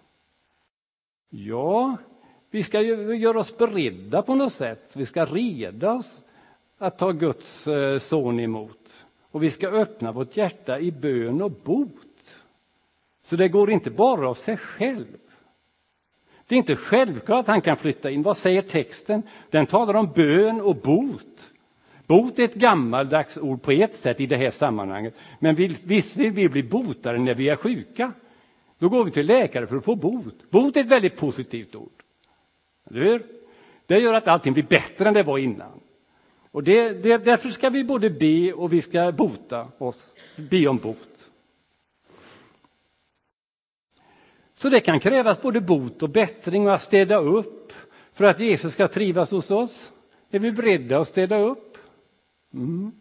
Ja, 1.30 1.98
vi 2.50 2.64
ska 2.64 2.82
ju 2.82 3.16
göra 3.16 3.40
oss 3.40 3.58
beredda 3.58 4.22
på 4.22 4.36
något 4.36 4.54
sätt. 4.54 4.96
Vi 4.96 5.06
ska 5.06 5.26
reda 5.26 5.94
oss 5.94 6.24
att 6.78 6.98
ta 6.98 7.12
Guds 7.12 7.68
eh, 7.68 8.00
son 8.00 8.40
emot. 8.40 9.06
Och 9.32 9.44
vi 9.44 9.52
ska 9.52 9.68
öppna 9.68 10.12
vårt 10.12 10.38
hjärta 10.38 10.80
i 10.80 10.92
bön 10.92 11.42
och 11.42 11.52
bot. 11.52 11.92
Så 13.22 13.36
det 13.36 13.50
går 13.50 13.72
inte 13.72 13.92
bara 13.92 14.30
av 14.30 14.34
sig 14.34 14.58
själv. 14.58 15.18
Det 16.48 16.56
är 16.56 16.58
inte 16.58 16.76
självklart 16.76 17.40
att 17.40 17.48
han 17.48 17.62
kan 17.62 17.78
flytta 17.78 18.12
in. 18.12 18.24
Vad 18.24 18.38
säger 18.38 18.62
texten? 18.62 19.24
Den 19.50 19.66
talar 19.66 19.94
om 19.94 20.12
bön 20.16 20.62
och 20.62 20.76
bot. 20.76 21.52
Bot 22.08 22.40
är 22.40 22.44
ett 22.44 22.54
gammaldags 22.54 23.38
ord 23.38 23.62
på 23.62 23.72
ett 23.72 23.94
sätt 23.94 24.22
i 24.22 24.26
det 24.26 24.38
här 24.38 24.52
sammanhanget. 24.52 25.16
Men 25.40 25.56
visst 25.56 26.18
vill 26.18 26.32
vi 26.32 26.50
bli 26.50 26.64
botade 26.64 27.18
när 27.20 27.34
vi 27.34 27.50
är 27.50 27.56
sjuka. 27.56 28.14
Då 28.80 28.90
går 28.90 29.04
vi 29.04 29.12
till 29.12 29.26
läkare 29.26 29.68
för 29.68 29.78
att 29.78 29.86
få 29.86 29.96
bot. 29.96 30.50
Bot 30.50 30.78
är 30.78 30.82
ett 30.82 30.88
väldigt 30.88 31.18
positivt 31.18 31.76
ord. 31.76 32.04
Eller 32.90 33.02
hur? 33.02 33.24
Det 33.86 34.00
gör 34.00 34.14
att 34.14 34.28
allting 34.28 34.54
blir 34.54 34.64
bättre 34.64 35.08
än 35.08 35.14
det 35.14 35.24
var 35.24 35.38
innan. 35.38 35.80
Och 36.52 36.64
det, 36.64 36.90
det, 36.90 37.18
därför 37.18 37.50
ska 37.50 37.70
vi 37.70 37.84
både 37.84 38.10
be 38.10 38.54
och 38.54 38.74
vi 38.74 38.82
ska 38.82 39.12
bota 39.12 39.68
oss, 39.78 40.06
be 40.36 40.68
om 40.68 40.78
bot. 40.78 41.07
Så 44.58 44.70
det 44.70 44.80
kan 44.80 45.00
krävas 45.00 45.42
både 45.42 45.62
bot 45.62 46.04
och 46.04 46.10
bättring 46.10 46.68
och 46.68 46.74
att 46.74 46.82
städa 46.82 47.18
upp 47.18 47.74
för 48.14 48.26
att 48.26 48.40
Jesus 48.40 48.74
ska 48.74 48.88
trivas 48.88 49.32
hos 49.32 49.52
oss? 49.52 49.94
Är 50.30 50.40
vi 50.40 50.52
beredda 50.52 51.00
att 51.00 51.08
städa 51.08 51.40
upp? 51.40 51.78
Mm. 52.54 52.92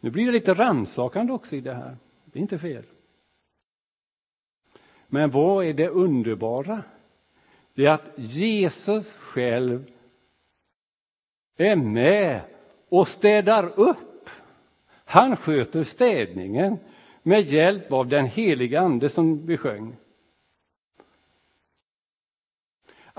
Nu 0.00 0.10
blir 0.10 0.26
det 0.26 0.32
lite 0.32 0.54
rannsakande 0.54 1.32
också 1.32 1.56
i 1.56 1.60
det 1.60 1.74
här. 1.74 1.96
Det 2.24 2.38
är 2.38 2.40
inte 2.40 2.58
fel. 2.58 2.84
Men 5.06 5.30
vad 5.30 5.64
är 5.64 5.72
det 5.72 5.88
underbara? 5.88 6.82
Det 7.74 7.86
är 7.86 7.90
att 7.90 8.10
Jesus 8.16 9.12
själv 9.12 9.90
är 11.56 11.76
med 11.76 12.40
och 12.88 13.08
städar 13.08 13.80
upp. 13.80 14.30
Han 15.04 15.36
sköter 15.36 15.82
städningen 15.82 16.78
med 17.22 17.46
hjälp 17.46 17.92
av 17.92 18.08
den 18.08 18.26
heliga 18.26 18.80
ande 18.80 19.08
som 19.08 19.46
vi 19.46 19.56
sjöng. 19.56 19.96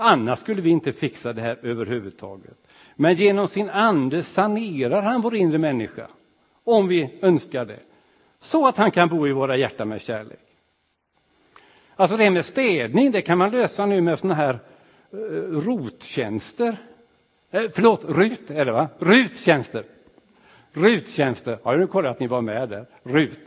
Annars 0.02 0.38
skulle 0.38 0.62
vi 0.62 0.70
inte 0.70 0.92
fixa 0.92 1.32
det 1.32 1.42
här 1.42 1.58
överhuvudtaget. 1.62 2.56
Men 2.94 3.14
genom 3.14 3.48
sin 3.48 3.70
ande 3.70 4.22
sanerar 4.22 5.02
han 5.02 5.20
vår 5.20 5.34
inre 5.34 5.58
människa, 5.58 6.08
om 6.64 6.88
vi 6.88 7.18
önskar 7.22 7.64
det, 7.64 7.80
så 8.40 8.66
att 8.66 8.76
han 8.76 8.90
kan 8.90 9.08
bo 9.08 9.28
i 9.28 9.32
våra 9.32 9.56
hjärtan 9.56 9.88
med 9.88 10.02
kärlek. 10.02 10.40
Alltså 11.96 12.16
det 12.16 12.24
här 12.24 12.30
med 12.30 12.44
städning, 12.44 13.10
det 13.10 13.22
kan 13.22 13.38
man 13.38 13.50
lösa 13.50 13.86
nu 13.86 14.00
med 14.00 14.18
såna 14.18 14.34
här 14.34 14.58
eh, 15.12 15.18
rottjänster. 15.50 16.76
Eh, 17.50 17.62
förlåt, 17.74 18.04
RUT 18.04 18.50
är 18.50 18.64
det 18.64 18.72
va? 18.72 18.88
RUT-tjänster. 18.98 19.84
RUT-tjänster. 20.72 21.58
Ja, 21.64 21.76
nu 21.76 21.86
kollar 21.86 22.10
att 22.10 22.20
ni 22.20 22.26
var 22.26 22.42
med 22.42 22.68
där. 22.68 22.86
RUT. 23.02 23.38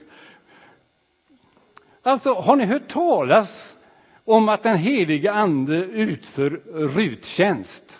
Alltså, 2.01 2.33
har 2.33 2.55
ni 2.55 2.65
hört 2.65 2.87
talas 2.87 3.77
om 4.25 4.49
att 4.49 4.63
den 4.63 4.77
heliga 4.77 5.33
ande 5.33 5.75
utför 5.75 6.49
RUT-tjänst? 6.73 7.99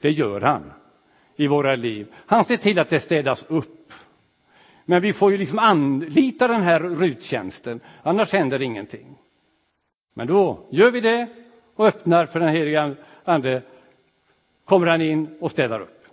Det 0.00 0.10
gör 0.10 0.40
han 0.40 0.72
i 1.36 1.46
våra 1.46 1.76
liv. 1.76 2.14
Han 2.26 2.44
ser 2.44 2.56
till 2.56 2.78
att 2.78 2.90
det 2.90 3.00
städas 3.00 3.44
upp. 3.48 3.92
Men 4.84 5.02
vi 5.02 5.12
får 5.12 5.32
ju 5.32 5.38
liksom 5.38 5.58
anlita 5.58 6.48
den 6.48 6.62
här 6.62 6.80
RUT-tjänsten, 6.80 7.80
annars 8.02 8.32
händer 8.32 8.62
ingenting. 8.62 9.18
Men 10.14 10.26
då 10.26 10.66
gör 10.70 10.90
vi 10.90 11.00
det 11.00 11.28
och 11.74 11.86
öppnar 11.86 12.26
för 12.26 12.40
den 12.40 12.48
heliga 12.48 12.96
ande, 13.24 13.62
kommer 14.64 14.86
han 14.86 15.00
in 15.00 15.38
och 15.40 15.50
städar 15.50 15.80
upp. 15.80 16.04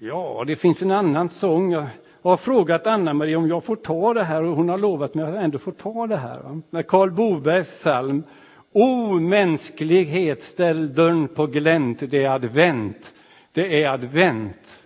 Ja, 0.00 0.44
det 0.46 0.56
finns 0.56 0.82
en 0.82 0.90
annan 0.90 1.28
sång. 1.28 1.88
Jag 2.22 2.30
har 2.30 2.36
frågat 2.36 2.86
Anna-Marie 2.86 3.36
om 3.36 3.48
jag 3.48 3.64
får 3.64 3.76
ta 3.76 4.14
det 4.14 4.24
här 4.24 4.42
och 4.42 4.56
hon 4.56 4.68
har 4.68 4.78
lovat 4.78 5.14
mig 5.14 5.24
att 5.24 5.34
jag 5.34 5.44
ändå 5.44 5.58
får 5.58 5.72
ta 5.72 6.06
det 6.06 6.16
här. 6.16 6.60
Med 6.70 6.86
Karl 6.86 7.10
Bobergs 7.10 7.68
psalm 7.68 8.22
O 8.72 9.20
mänsklighet, 9.20 10.42
ställ 10.42 10.94
dörren 10.94 11.28
på 11.28 11.46
glänt, 11.46 12.02
det 12.10 12.24
är 12.24 12.30
advent, 12.30 13.14
det 13.52 13.82
är 13.82 13.88
advent. 13.88 14.78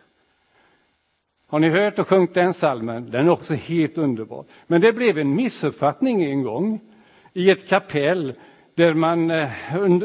Har 1.48 1.58
ni 1.58 1.68
hört 1.68 1.98
och 1.98 2.08
sjungit 2.08 2.34
den 2.34 2.54
salmen? 2.54 3.10
Den 3.10 3.26
är 3.26 3.30
också 3.30 3.54
helt 3.54 3.98
underbar. 3.98 4.44
Men 4.66 4.80
det 4.80 4.92
blev 4.92 5.18
en 5.18 5.34
missuppfattning 5.34 6.24
en 6.24 6.42
gång 6.42 6.80
i 7.32 7.50
ett 7.50 7.68
kapell 7.68 8.34
där 8.74 8.94
man 8.94 9.30
eh, 9.30 9.50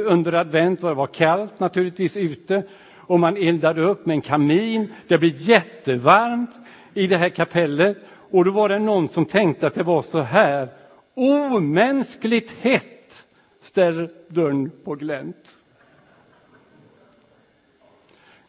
under 0.06 0.34
advent 0.34 0.82
var 0.82 0.90
det 0.90 0.96
var 0.96 1.08
kallt 1.08 1.60
naturligtvis 1.60 2.18
ute 2.18 2.64
och 2.96 3.20
man 3.20 3.38
eldade 3.38 3.82
upp 3.82 4.06
med 4.06 4.14
en 4.14 4.22
kamin. 4.22 4.94
Det 5.08 5.18
blev 5.18 5.34
jättevarmt 5.36 6.56
i 6.98 7.08
det 7.08 7.18
här 7.18 7.30
kapellet 7.30 7.98
och 8.08 8.46
då 8.46 8.52
var 8.52 8.70
det 8.70 8.80
någon 8.80 9.10
som 9.10 9.26
tänkte 9.26 9.68
att 9.68 9.74
det 9.74 9.84
var 9.84 10.02
så 10.02 10.20
här 10.20 10.70
omänskligt 11.14 12.52
hett 12.52 13.26
ställ 13.62 14.10
dörren 14.28 14.72
på 14.84 14.96
glänt. 14.96 15.56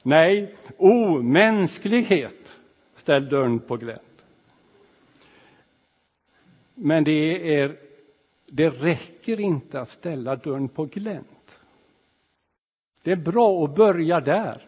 Nej, 0.03 0.55
omänsklighet 0.77 2.57
ställ 2.97 3.29
dörren 3.29 3.59
på 3.59 3.77
glänt. 3.77 4.25
Men 6.75 7.05
det, 7.05 7.55
är, 7.55 7.77
det 8.47 8.69
räcker 8.69 9.41
inte 9.41 9.81
att 9.81 9.91
ställa 9.91 10.37
dörren 10.37 10.69
på 10.69 10.85
glänt. 10.85 11.59
Det 13.03 13.13
är 13.13 13.17
bra 13.17 13.65
att 13.65 13.75
börja 13.75 14.21
där. 14.21 14.63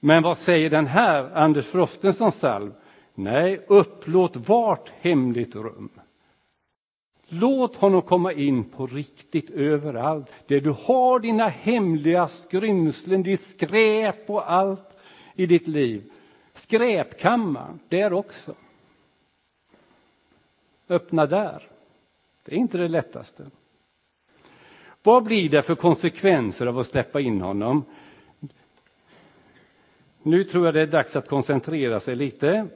Men 0.00 0.22
vad 0.22 0.38
säger 0.38 0.70
den 0.70 0.86
här 0.86 1.30
Anders 1.34 1.66
Frostensons 1.66 2.34
psalm? 2.34 2.72
Nej, 3.18 3.60
upplåt 3.66 4.36
vart 4.36 4.92
hemligt 5.00 5.54
rum. 5.54 5.88
Låt 7.28 7.76
honom 7.76 8.02
komma 8.02 8.32
in 8.32 8.64
på 8.64 8.86
riktigt 8.86 9.50
överallt. 9.50 10.32
Där 10.46 10.60
du 10.60 10.70
har 10.70 11.20
dina 11.20 11.48
hemliga 11.48 12.28
skrymslen, 12.28 13.22
ditt 13.22 13.40
skräp 13.40 14.30
och 14.30 14.52
allt 14.52 14.96
i 15.34 15.46
ditt 15.46 15.68
liv. 15.68 16.10
Skräpkammaren, 16.54 17.78
där 17.88 18.12
också. 18.12 18.54
Öppna 20.88 21.26
där. 21.26 21.68
Det 22.44 22.52
är 22.52 22.58
inte 22.58 22.78
det 22.78 22.88
lättaste. 22.88 23.46
Vad 25.02 25.24
blir 25.24 25.48
det 25.48 25.62
för 25.62 25.74
konsekvenser 25.74 26.66
av 26.66 26.78
att 26.78 26.86
släppa 26.86 27.20
in 27.20 27.40
honom? 27.40 27.84
Nu 30.22 30.44
tror 30.44 30.64
jag 30.64 30.74
det 30.74 30.82
är 30.82 30.86
dags 30.86 31.16
att 31.16 31.28
koncentrera 31.28 32.00
sig 32.00 32.16
lite. 32.16 32.68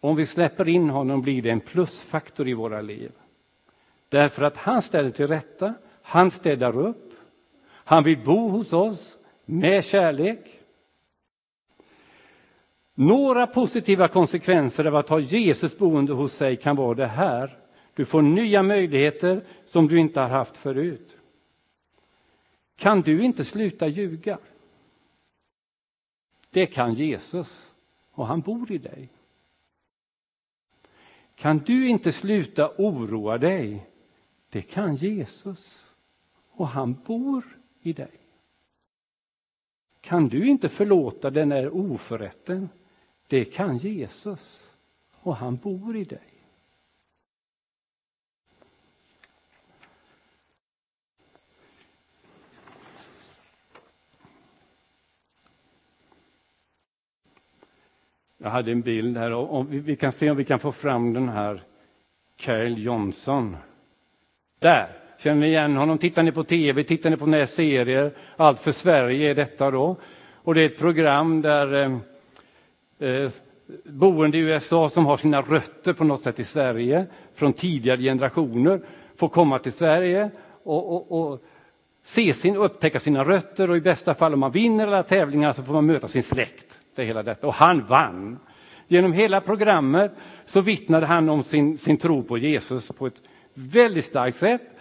Om 0.00 0.16
vi 0.16 0.26
släpper 0.26 0.68
in 0.68 0.90
honom 0.90 1.22
blir 1.22 1.42
det 1.42 1.50
en 1.50 1.60
plusfaktor 1.60 2.48
i 2.48 2.54
våra 2.54 2.80
liv. 2.80 3.12
Därför 4.08 4.42
att 4.42 4.56
han 4.56 4.82
ställer 4.82 5.10
till 5.10 5.26
rätta, 5.26 5.74
han 6.02 6.30
städar 6.30 6.78
upp, 6.78 7.12
han 7.66 8.04
vill 8.04 8.24
bo 8.24 8.48
hos 8.48 8.72
oss 8.72 9.18
med 9.44 9.84
kärlek. 9.84 10.60
Några 12.94 13.46
positiva 13.46 14.08
konsekvenser 14.08 14.84
av 14.84 14.96
att 14.96 15.08
ha 15.08 15.20
Jesus 15.20 15.78
boende 15.78 16.12
hos 16.12 16.32
sig 16.32 16.56
kan 16.56 16.76
vara 16.76 16.94
det 16.94 17.06
här. 17.06 17.58
Du 17.94 18.04
får 18.04 18.22
nya 18.22 18.62
möjligheter 18.62 19.44
som 19.64 19.88
du 19.88 19.98
inte 19.98 20.20
har 20.20 20.28
haft 20.28 20.56
förut. 20.56 21.16
Kan 22.76 23.00
du 23.00 23.22
inte 23.22 23.44
sluta 23.44 23.88
ljuga? 23.88 24.38
Det 26.50 26.66
kan 26.66 26.94
Jesus 26.94 27.72
och 28.12 28.26
han 28.26 28.40
bor 28.40 28.72
i 28.72 28.78
dig. 28.78 29.08
Kan 31.40 31.58
du 31.58 31.88
inte 31.88 32.12
sluta 32.12 32.74
oroa 32.78 33.38
dig? 33.38 33.86
Det 34.48 34.62
kan 34.62 34.94
Jesus 34.94 35.86
och 36.50 36.68
han 36.68 36.94
bor 37.06 37.44
i 37.80 37.92
dig. 37.92 38.20
Kan 40.00 40.28
du 40.28 40.48
inte 40.48 40.68
förlåta 40.68 41.30
den 41.30 41.48
där 41.48 41.76
oförrätten? 41.76 42.68
Det 43.26 43.44
kan 43.44 43.78
Jesus 43.78 44.70
och 45.10 45.36
han 45.36 45.56
bor 45.56 45.96
i 45.96 46.04
dig. 46.04 46.29
Jag 58.42 58.50
hade 58.50 58.72
en 58.72 58.80
bild 58.80 59.16
här, 59.16 59.32
och 59.32 59.66
vi 59.70 59.96
kan 59.96 60.12
se 60.12 60.30
om 60.30 60.36
vi 60.36 60.44
kan 60.44 60.58
få 60.58 60.72
fram 60.72 61.12
den 61.12 61.28
här 61.28 61.62
Carl 62.36 62.78
Johnson. 62.78 63.56
Där! 64.58 64.88
Känner 65.18 65.40
ni 65.40 65.46
igen 65.46 65.76
honom? 65.76 65.98
Tittar 65.98 66.22
ni 66.22 66.32
på 66.32 66.44
tv, 66.44 66.84
tittar 66.84 67.10
ni 67.10 67.16
på 67.16 67.26
några 67.26 67.46
serier? 67.46 68.12
Allt 68.36 68.60
för 68.60 68.72
Sverige 68.72 69.30
är 69.30 69.34
detta 69.34 69.70
då. 69.70 69.96
Och 70.34 70.54
det 70.54 70.60
är 70.60 70.66
ett 70.66 70.78
program 70.78 71.42
där 71.42 71.74
eh, 71.74 73.08
eh, 73.08 73.30
boende 73.84 74.38
i 74.38 74.40
USA 74.40 74.88
som 74.88 75.06
har 75.06 75.16
sina 75.16 75.40
rötter 75.40 75.92
på 75.92 76.04
något 76.04 76.20
sätt 76.20 76.38
i 76.40 76.44
Sverige 76.44 77.06
från 77.34 77.52
tidigare 77.52 78.00
generationer 78.00 78.80
får 79.16 79.28
komma 79.28 79.58
till 79.58 79.72
Sverige 79.72 80.30
och, 80.62 80.92
och, 80.92 81.30
och 81.32 81.42
se 82.02 82.34
sin, 82.34 82.56
upptäcka 82.56 83.00
sina 83.00 83.24
rötter 83.24 83.70
och 83.70 83.76
i 83.76 83.80
bästa 83.80 84.14
fall 84.14 84.34
om 84.34 84.40
man 84.40 84.52
vinner 84.52 84.86
alla 84.86 85.02
tävlingar 85.02 85.52
så 85.52 85.62
får 85.62 85.72
man 85.72 85.86
möta 85.86 86.08
sin 86.08 86.22
släkt 86.22 86.79
det 86.94 87.04
hela 87.04 87.22
detta. 87.22 87.46
Och 87.46 87.54
han 87.54 87.86
vann. 87.86 88.38
Genom 88.88 89.12
hela 89.12 89.40
programmet 89.40 90.12
så 90.44 90.60
vittnade 90.60 91.06
han 91.06 91.28
om 91.28 91.42
sin, 91.42 91.78
sin 91.78 91.96
tro 91.96 92.22
på 92.22 92.38
Jesus 92.38 92.88
på 92.88 93.06
ett 93.06 93.22
väldigt 93.54 94.04
starkt 94.04 94.36
sätt. 94.36 94.74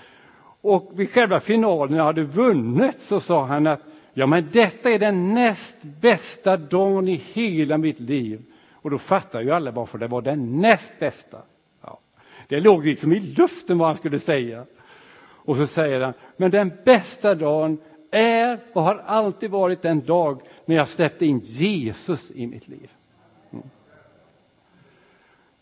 Och 0.61 0.91
vid 0.95 1.09
själva 1.09 1.39
finalen, 1.39 1.91
när 1.91 1.97
han 1.97 2.07
hade 2.07 2.23
vunnit, 2.23 3.01
så 3.01 3.19
sa 3.19 3.45
han 3.45 3.67
att 3.67 3.81
ja, 4.13 4.27
men 4.27 4.47
detta 4.51 4.89
är 4.89 4.99
den 4.99 5.33
näst 5.33 5.77
bästa 5.81 6.57
dagen 6.57 7.07
i 7.07 7.15
hela 7.15 7.77
mitt 7.77 7.99
liv. 7.99 8.41
Och 8.73 8.89
då 8.89 8.97
fattar 8.97 9.41
ju 9.41 9.51
alla 9.51 9.71
varför 9.71 9.97
det 9.97 10.07
var 10.07 10.21
den 10.21 10.61
näst 10.61 10.93
bästa. 10.99 11.37
Ja. 11.81 11.99
Det 12.47 12.59
låg 12.59 12.85
liksom 12.85 13.13
i 13.13 13.19
luften 13.19 13.77
vad 13.77 13.87
han 13.87 13.95
skulle 13.95 14.19
säga. 14.19 14.65
Och 15.21 15.57
så 15.57 15.67
säger 15.67 16.01
han, 16.01 16.13
men 16.37 16.51
den 16.51 16.71
bästa 16.85 17.35
dagen 17.35 17.77
är 18.11 18.59
och 18.73 18.83
har 18.83 19.03
alltid 19.05 19.51
varit 19.51 19.81
den 19.81 20.05
dag 20.05 20.41
när 20.69 20.75
jag 20.75 20.87
släppte 20.87 21.25
in 21.25 21.39
Jesus 21.39 22.31
i 22.31 22.47
mitt 22.47 22.67
liv. 22.67 22.91
Mm. 23.51 23.65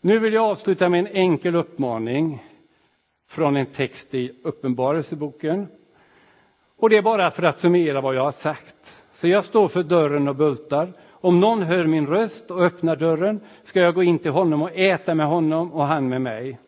Nu 0.00 0.18
vill 0.18 0.32
jag 0.32 0.44
avsluta 0.44 0.88
med 0.88 1.00
en 1.00 1.06
enkel 1.06 1.54
uppmaning. 1.56 2.44
från 3.28 3.56
en 3.56 3.66
text 3.66 4.14
i 4.14 4.32
Uppenbarelseboken. 4.42 5.66
Och 6.76 6.90
det 6.90 6.96
är 6.96 7.02
bara 7.02 7.30
för 7.30 7.42
att 7.42 7.58
summera 7.58 8.00
vad 8.00 8.14
jag 8.14 8.24
har 8.24 8.32
sagt. 8.32 9.02
Så 9.12 9.28
jag 9.28 9.44
står 9.44 9.68
för 9.68 9.82
dörren 9.82 10.28
och 10.28 10.36
bultar. 10.36 10.92
Om 11.10 11.40
någon 11.40 11.62
hör 11.62 11.86
min 11.86 12.06
röst 12.06 12.50
och 12.50 12.62
öppnar 12.62 12.96
dörren 12.96 13.40
ska 13.62 13.80
jag 13.80 13.94
gå 13.94 14.02
in 14.02 14.18
till 14.18 14.32
honom 14.32 14.62
och 14.62 14.70
äta 14.74 15.14
med 15.14 15.26
honom 15.26 15.72
och 15.72 15.86
han 15.86 16.08
med 16.08 16.22
mig. 16.22 16.58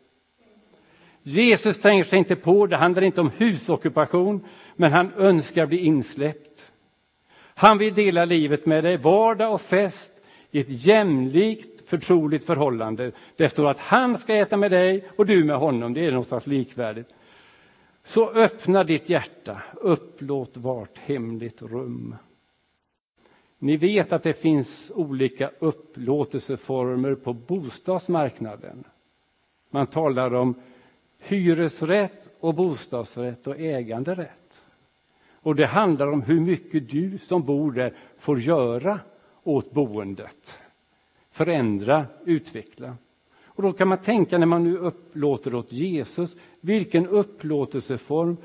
Jesus 1.22 1.80
tränger 1.80 2.04
sig 2.04 2.18
inte 2.18 2.36
på, 2.36 2.66
det 2.66 2.76
handlar 2.76 3.02
inte 3.02 3.20
om 3.20 3.30
husockupation, 3.36 4.46
men 4.76 4.92
han 4.92 5.12
önskar 5.12 5.66
bli 5.66 5.78
insläppt. 5.78 6.49
Han 7.60 7.78
vill 7.78 7.94
dela 7.94 8.24
livet 8.24 8.66
med 8.66 8.84
dig, 8.84 8.96
vardag 8.96 9.54
och 9.54 9.60
fest, 9.60 10.12
i 10.50 10.60
ett 10.60 10.86
jämlikt, 10.86 11.88
förtroligt 11.88 12.44
förhållande. 12.44 13.12
Det 13.36 13.48
står 13.48 13.70
att 13.70 13.78
han 13.78 14.18
ska 14.18 14.34
äta 14.34 14.56
med 14.56 14.70
dig 14.70 15.08
och 15.16 15.26
du 15.26 15.44
med 15.44 15.56
honom, 15.56 15.94
det 15.94 16.06
är 16.06 16.10
någonstans 16.10 16.46
likvärdigt. 16.46 17.08
Så 18.02 18.30
öppna 18.30 18.84
ditt 18.84 19.08
hjärta, 19.08 19.62
upplåt 19.74 20.56
vart 20.56 20.98
hemligt 20.98 21.62
rum. 21.62 22.16
Ni 23.58 23.76
vet 23.76 24.12
att 24.12 24.22
det 24.22 24.32
finns 24.32 24.92
olika 24.94 25.50
upplåtelseformer 25.58 27.14
på 27.14 27.32
bostadsmarknaden. 27.32 28.84
Man 29.70 29.86
talar 29.86 30.34
om 30.34 30.54
hyresrätt 31.18 32.30
och 32.40 32.54
bostadsrätt 32.54 33.46
och 33.46 33.60
äganderätt. 33.60 34.39
Och 35.40 35.54
det 35.54 35.66
handlar 35.66 36.06
om 36.06 36.22
hur 36.22 36.40
mycket 36.40 36.90
du 36.90 37.18
som 37.18 37.42
bor 37.42 37.72
där 37.72 37.94
får 38.18 38.40
göra 38.40 39.00
åt 39.42 39.72
boendet. 39.72 40.58
Förändra, 41.30 42.06
utveckla. 42.24 42.96
Och 43.44 43.62
då 43.62 43.72
kan 43.72 43.88
man 43.88 43.98
tänka 43.98 44.38
när 44.38 44.46
man 44.46 44.64
nu 44.64 44.76
upplåter 44.76 45.54
åt 45.54 45.72
Jesus, 45.72 46.36
vilken 46.60 47.06
upplåtelseform 47.06 48.36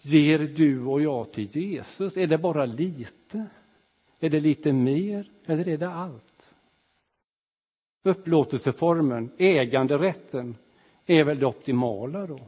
ger 0.00 0.38
du 0.38 0.84
och 0.84 1.02
jag 1.02 1.32
till 1.32 1.56
Jesus? 1.56 2.16
Är 2.16 2.26
det 2.26 2.38
bara 2.38 2.66
lite? 2.66 3.46
Är 4.20 4.30
det 4.30 4.40
lite 4.40 4.72
mer 4.72 5.30
eller 5.46 5.68
är 5.68 5.76
det 5.76 5.90
allt? 5.90 6.54
Upplåtelseformen, 8.02 9.30
äganderätten, 9.38 10.56
är 11.06 11.24
väl 11.24 11.38
det 11.38 11.46
optimala 11.46 12.26
då? 12.26 12.40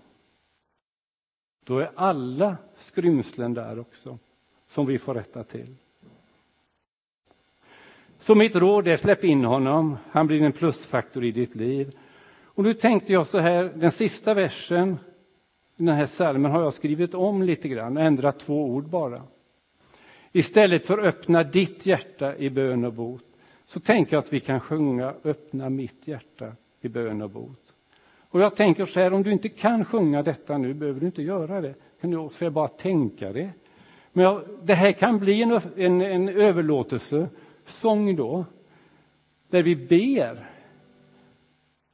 Då 1.71 1.79
är 1.79 1.91
alla 1.95 2.57
skrymslen 2.77 3.55
där 3.55 3.79
också, 3.79 4.19
som 4.67 4.87
vi 4.87 4.99
får 4.99 5.15
rätta 5.15 5.45
till. 5.45 5.75
Så 8.19 8.35
mitt 8.35 8.57
råd 8.57 8.89
är 8.89 8.97
släpp 8.97 9.25
in 9.25 9.45
honom, 9.45 9.97
han 10.11 10.27
blir 10.27 10.43
en 10.43 10.53
plusfaktor 10.53 11.25
i 11.25 11.31
ditt 11.31 11.55
liv. 11.55 11.97
Och 12.45 12.65
nu 12.65 12.75
tänkte 12.75 13.13
jag 13.13 13.27
så 13.27 13.39
här, 13.39 13.73
den 13.75 13.91
sista 13.91 14.35
versen 14.35 14.99
i 15.77 15.83
den 15.83 15.95
här 15.95 16.07
salmen 16.07 16.51
har 16.51 16.63
jag 16.63 16.75
skrivit 16.75 17.15
om 17.15 17.43
lite 17.43 17.69
grann, 17.69 17.97
ändrat 17.97 18.39
två 18.39 18.65
ord 18.65 18.89
bara. 18.89 19.23
Istället 20.33 20.87
för 20.87 20.99
öppna 20.99 21.43
ditt 21.43 21.87
hjärta 21.87 22.37
i 22.37 22.51
bön 22.51 22.85
och 22.85 22.93
bot 22.93 23.25
så 23.67 23.81
tänker 23.81 24.17
jag 24.17 24.25
att 24.25 24.33
vi 24.33 24.41
kan 24.41 24.61
sjunga 24.61 25.15
öppna 25.25 25.71
mitt 25.71 26.09
hjärta 26.09 26.53
i 26.81 26.89
bön 26.89 27.23
och 27.23 27.31
bot. 27.31 27.70
Och 28.31 28.41
jag 28.41 28.57
tänker 28.57 28.87
så 28.87 29.01
här, 29.01 29.13
om 29.13 29.23
du 29.23 29.33
inte 29.33 29.49
kan 29.49 29.85
sjunga 29.85 30.23
detta 30.23 30.59
nu 30.59 30.75
behöver 30.75 31.01
du 31.01 31.07
inte 31.07 31.23
göra 31.23 31.61
det. 31.61 31.75
Kan 32.01 32.11
du 32.11 32.17
också 32.17 32.51
bara 32.51 32.69
tänka 32.69 33.33
det. 33.33 33.51
Men 34.13 34.25
jag, 34.25 34.43
det 34.63 34.75
här 34.75 34.93
kan 34.93 35.19
bli 35.19 35.43
en, 35.43 35.61
en, 35.77 36.01
en 36.01 36.29
överlåtelsesång 36.29 38.17
då, 38.17 38.45
där 39.49 39.63
vi 39.63 39.77
ber 39.77 40.51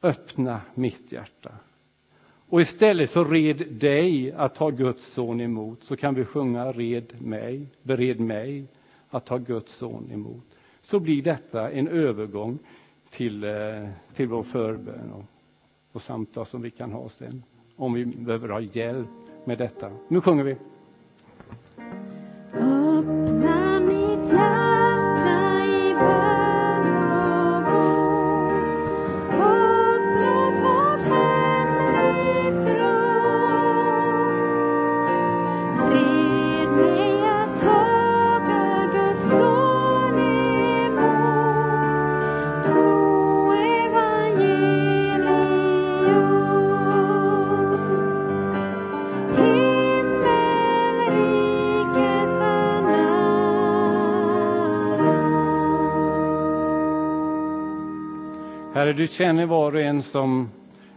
öppna 0.03 0.61
mitt 0.75 1.13
hjärta. 1.13 1.53
Och 2.49 2.61
istället 2.61 3.11
för 3.11 3.25
red 3.25 3.67
dig 3.71 4.33
att 4.33 4.55
ta 4.55 4.71
Guds 4.71 5.07
son 5.07 5.41
emot 5.41 5.85
så 5.85 5.97
kan 5.97 6.15
vi 6.15 6.25
sjunga 6.25 6.73
red 6.73 7.23
mig, 7.23 7.67
bered 7.83 8.21
mig 8.21 8.67
att 9.09 9.27
ta 9.27 9.37
Guds 9.39 9.75
son 9.75 10.11
emot. 10.13 10.45
Så 10.83 11.01
blir 11.01 11.23
detta 11.23 11.71
en 11.71 11.89
övergång 11.89 12.59
till, 13.11 13.45
eh, 13.45 13.89
till 14.15 14.29
vår 14.29 14.43
förbön 14.43 15.27
och, 15.97 16.03
samtal 16.03 16.47
som 16.47 16.63
vi 16.63 16.71
kan 16.71 16.93
ha 16.93 17.09
sen 17.09 17.43
om 17.77 17.93
vi 17.93 18.07
behöver 18.07 18.49
ha 18.49 18.61
hjälp 18.61 19.09
med 19.45 19.59
detta. 19.59 19.91
Nu 20.09 20.21
sjunger 20.21 20.45
vi. 20.45 20.57
Herre, 58.87 58.97
du 58.97 59.07
känner 59.07 59.47
var 59.47 59.75
och 59.75 59.81
en 59.81 60.03
som 60.03 60.49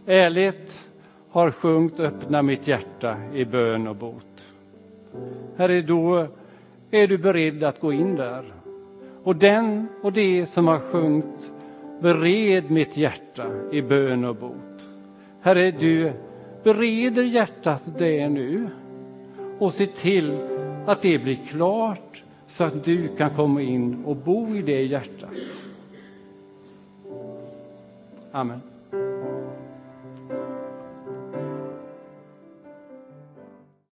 ärligt 0.06 0.88
har 1.30 1.50
sjungit 1.50 2.00
öppna 2.00 2.42
mitt 2.42 2.68
hjärta 2.68 3.16
i 3.34 3.44
bön 3.44 3.86
och 3.86 3.96
bot. 3.96 4.48
Herre, 5.56 5.82
då 5.82 6.26
är 6.90 7.06
du 7.06 7.18
beredd 7.18 7.64
att 7.64 7.80
gå 7.80 7.92
in 7.92 8.16
där. 8.16 8.44
Och 9.24 9.36
den 9.36 9.88
och 10.02 10.12
det 10.12 10.46
som 10.46 10.68
har 10.68 10.78
sjungit 10.78 11.50
bered 12.00 12.70
mitt 12.70 12.96
hjärta 12.96 13.46
i 13.72 13.82
bön 13.82 14.24
och 14.24 14.36
bot. 14.36 14.88
Herre, 15.40 15.70
du 15.70 16.12
bereder 16.62 17.24
hjärtat 17.24 17.82
det 17.98 18.28
nu 18.28 18.68
och 19.58 19.72
se 19.72 19.86
till 19.86 20.38
att 20.86 21.02
det 21.02 21.18
blir 21.18 21.38
klart 21.50 22.22
så 22.46 22.64
att 22.64 22.84
du 22.84 23.16
kan 23.16 23.30
komma 23.30 23.62
in 23.62 24.04
och 24.04 24.16
bo 24.16 24.56
i 24.56 24.62
det 24.62 24.82
hjärtat. 24.82 25.30
Amen. 28.34 28.69